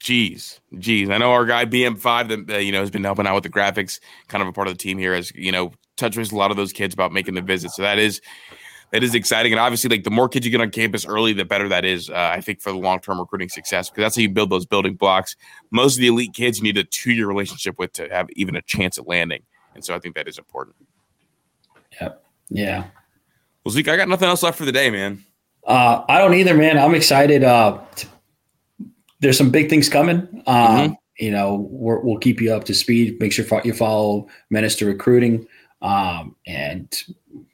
Jeez, 0.00 0.60
jeez. 0.74 1.10
I 1.10 1.18
know 1.18 1.32
our 1.32 1.44
guy 1.44 1.64
BM5 1.64 2.28
that 2.28 2.54
uh, 2.54 2.58
you 2.58 2.70
know 2.70 2.80
has 2.80 2.90
been 2.90 3.04
helping 3.04 3.26
out 3.26 3.34
with 3.34 3.42
the 3.42 3.50
graphics, 3.50 3.98
kind 4.28 4.42
of 4.42 4.48
a 4.48 4.52
part 4.52 4.68
of 4.68 4.74
the 4.74 4.78
team 4.78 4.96
here, 4.96 5.14
has 5.14 5.32
you 5.34 5.50
know 5.50 5.72
touched 5.96 6.16
with 6.16 6.32
a 6.32 6.36
lot 6.36 6.50
of 6.50 6.56
those 6.56 6.72
kids 6.72 6.94
about 6.94 7.12
making 7.12 7.34
the 7.34 7.42
visit. 7.42 7.72
So 7.72 7.82
that 7.82 7.98
is 7.98 8.20
that 8.92 9.02
is 9.02 9.14
exciting, 9.14 9.52
and 9.52 9.60
obviously, 9.60 9.90
like 9.90 10.04
the 10.04 10.10
more 10.10 10.28
kids 10.28 10.46
you 10.46 10.52
get 10.52 10.60
on 10.60 10.70
campus 10.70 11.04
early, 11.04 11.32
the 11.32 11.44
better 11.44 11.68
that 11.68 11.84
is. 11.84 12.08
Uh, 12.08 12.30
I 12.32 12.40
think 12.40 12.60
for 12.60 12.70
the 12.70 12.78
long 12.78 13.00
term 13.00 13.18
recruiting 13.18 13.48
success, 13.48 13.90
because 13.90 14.02
that's 14.02 14.16
how 14.16 14.22
you 14.22 14.30
build 14.30 14.50
those 14.50 14.66
building 14.66 14.94
blocks. 14.94 15.36
Most 15.70 15.96
of 15.96 16.00
the 16.00 16.06
elite 16.06 16.32
kids 16.32 16.58
you 16.58 16.64
need 16.64 16.78
a 16.78 16.84
two 16.84 17.12
year 17.12 17.26
relationship 17.26 17.78
with 17.78 17.92
to 17.94 18.08
have 18.08 18.28
even 18.36 18.54
a 18.56 18.62
chance 18.62 18.98
at 18.98 19.08
landing, 19.08 19.42
and 19.74 19.84
so 19.84 19.94
I 19.94 19.98
think 19.98 20.14
that 20.14 20.28
is 20.28 20.38
important. 20.38 20.76
Yep. 22.00 22.24
Yeah. 22.50 22.84
Well, 23.64 23.72
Zeke, 23.72 23.88
I 23.88 23.96
got 23.96 24.08
nothing 24.08 24.28
else 24.28 24.42
left 24.42 24.56
for 24.56 24.64
the 24.64 24.72
day, 24.72 24.90
man. 24.90 25.24
Uh, 25.66 26.04
I 26.08 26.18
don't 26.18 26.34
either, 26.34 26.54
man. 26.54 26.78
I'm 26.78 26.94
excited. 26.94 27.44
Uh, 27.44 27.80
t- 27.94 28.08
there's 29.20 29.36
some 29.38 29.50
big 29.50 29.68
things 29.68 29.88
coming. 29.88 30.42
Um, 30.46 30.96
You 31.18 31.32
know, 31.32 31.66
we're, 31.70 31.98
we'll 31.98 32.18
keep 32.18 32.40
you 32.40 32.52
up 32.52 32.62
to 32.64 32.74
speed. 32.74 33.18
Make 33.18 33.32
sure 33.32 33.44
you 33.64 33.72
follow 33.74 34.28
Minister 34.50 34.86
Recruiting, 34.86 35.48
um, 35.82 36.36
and 36.46 36.92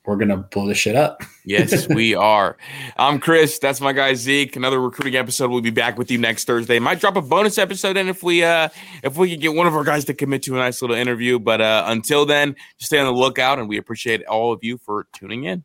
we're 0.05 0.17
gonna 0.17 0.37
blow 0.37 0.67
this 0.69 0.77
shit 0.79 0.97
up. 0.97 1.23
Yes, 1.47 1.87
we 1.91 2.15
are. 2.15 2.57
I'm 2.97 3.21
Chris. 3.21 3.59
That's 3.59 3.79
my 3.79 3.93
guy 3.93 4.15
Zeke. 4.15 4.57
Another 4.57 4.81
recruiting 4.81 5.15
episode. 5.15 5.51
We'll 5.51 5.61
be 5.61 5.69
back 5.69 5.99
with 5.99 6.11
you 6.11 6.17
next 6.17 6.47
Thursday. 6.47 6.79
Might 6.79 7.01
drop 7.01 7.17
a 7.17 7.21
bonus 7.21 7.59
episode 7.59 7.99
in 7.99 8.09
if 8.09 8.23
we 8.23 8.43
uh 8.43 8.71
if 9.03 9.19
we 9.19 9.31
can 9.31 9.41
get 9.41 9.53
one 9.55 9.67
of 9.67 9.75
our 9.75 9.85
guys 9.85 10.07
to 10.07 10.15
commit 10.15 10.43
to 10.45 10.55
a 10.55 10.59
nice 10.59 10.81
little 10.81 10.97
interview. 10.97 11.39
But 11.39 11.61
uh 11.61 11.85
until 11.87 12.25
then, 12.25 12.57
just 12.79 12.87
stay 12.87 12.99
on 12.99 13.05
the 13.05 13.13
lookout 13.13 13.59
and 13.59 13.69
we 13.69 13.77
appreciate 13.77 14.25
all 14.25 14.55
of 14.55 14.65
you 14.65 14.79
for 14.79 15.07
tuning 15.13 15.45
in. 15.45 15.65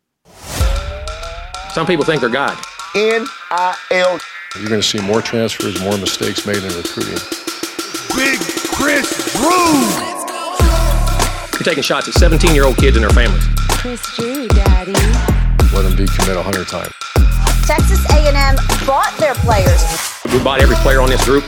Some 1.71 1.87
people 1.87 2.03
think 2.03 2.19
they're 2.19 2.29
God. 2.29 2.57
N-I-L. 2.93 4.19
You're 4.55 4.67
going 4.69 4.81
to 4.81 4.87
see 4.87 4.99
more 4.99 5.21
transfers, 5.21 5.79
more 5.81 5.97
mistakes 5.97 6.45
made 6.45 6.57
in 6.57 6.73
recruiting. 6.73 7.19
Big 8.17 8.39
Chris 8.73 9.05
Drew. 9.37 9.77
You're 11.53 11.63
taking 11.65 11.83
shots 11.83 12.07
at 12.07 12.13
17 12.15 12.55
year 12.55 12.65
old 12.65 12.77
kids 12.77 12.97
and 12.97 13.03
their 13.03 13.11
families. 13.13 13.45
Chris 13.69 14.01
Drew, 14.15 14.47
Daddy. 14.47 14.93
Let 15.73 15.83
them 15.83 15.93
decommit 15.93 16.35
100 16.35 16.67
times. 16.67 16.91
Texas 17.67 18.03
A&M 18.09 18.55
bought 18.87 19.13
their 19.19 19.35
players. 19.35 19.83
We 20.33 20.43
bought 20.43 20.61
every 20.61 20.75
player 20.77 20.99
on 21.01 21.09
this 21.09 21.23
group. 21.23 21.43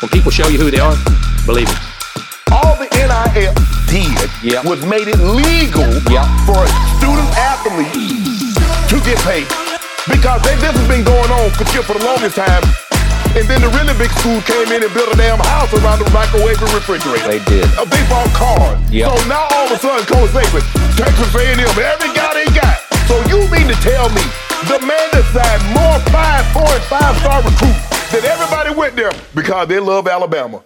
When 0.00 0.08
people 0.10 0.30
show 0.30 0.46
you 0.48 0.58
who 0.58 0.70
they 0.70 0.78
are, 0.78 0.94
believe 1.46 1.68
it. 1.68 1.78
All 2.52 2.76
the 2.76 2.86
NIL 2.94 3.54
did 3.90 4.30
Yep. 4.44 4.64
was 4.64 4.86
made 4.86 5.08
it 5.08 5.18
legal 5.18 5.82
Yep. 6.12 6.26
for 6.46 6.62
a 6.62 6.68
student 6.96 7.28
athlete 7.36 8.14
to 8.88 9.00
get 9.04 9.18
paid. 9.26 9.65
Because 10.06 10.40
they, 10.46 10.54
this 10.62 10.74
has 10.74 10.88
been 10.88 11.02
going 11.02 11.30
on 11.30 11.50
for, 11.50 11.66
for 11.82 11.94
the 11.98 12.04
longest 12.04 12.36
time. 12.36 12.62
And 13.34 13.44
then 13.50 13.60
the 13.60 13.68
really 13.76 13.92
big 14.00 14.08
school 14.22 14.40
came 14.48 14.70
in 14.72 14.80
and 14.80 14.92
built 14.94 15.12
a 15.12 15.16
damn 15.18 15.36
house 15.36 15.68
around 15.74 16.00
the 16.00 16.08
microwave 16.14 16.56
and 16.56 16.72
refrigerator. 16.72 17.26
They 17.26 17.42
did. 17.44 17.68
Uh, 17.76 17.84
they 17.84 18.00
bought 18.08 18.30
cars. 18.32 18.78
Yep. 18.88 19.12
So 19.12 19.14
now 19.28 19.44
all 19.52 19.66
of 19.68 19.76
a 19.76 19.78
sudden, 19.78 20.06
Coach 20.08 20.30
Saban, 20.32 20.64
Texas 20.96 21.30
A&M, 21.34 21.60
every 21.60 22.10
guy 22.16 22.32
they 22.32 22.48
got. 22.54 22.80
So 23.10 23.18
you 23.28 23.44
mean 23.52 23.68
to 23.68 23.76
tell 23.84 24.08
me 24.14 24.24
the 24.72 24.80
man 24.80 25.06
that 25.12 25.26
signed 25.36 25.64
more 25.76 25.98
five, 26.08 26.46
four, 26.54 26.70
and 26.70 26.86
five 26.88 27.12
star 27.20 27.42
recruits 27.44 27.82
than 28.10 28.24
everybody 28.24 28.72
went 28.74 28.96
there 28.96 29.12
because 29.34 29.68
they 29.68 29.78
love 29.80 30.08
Alabama? 30.08 30.62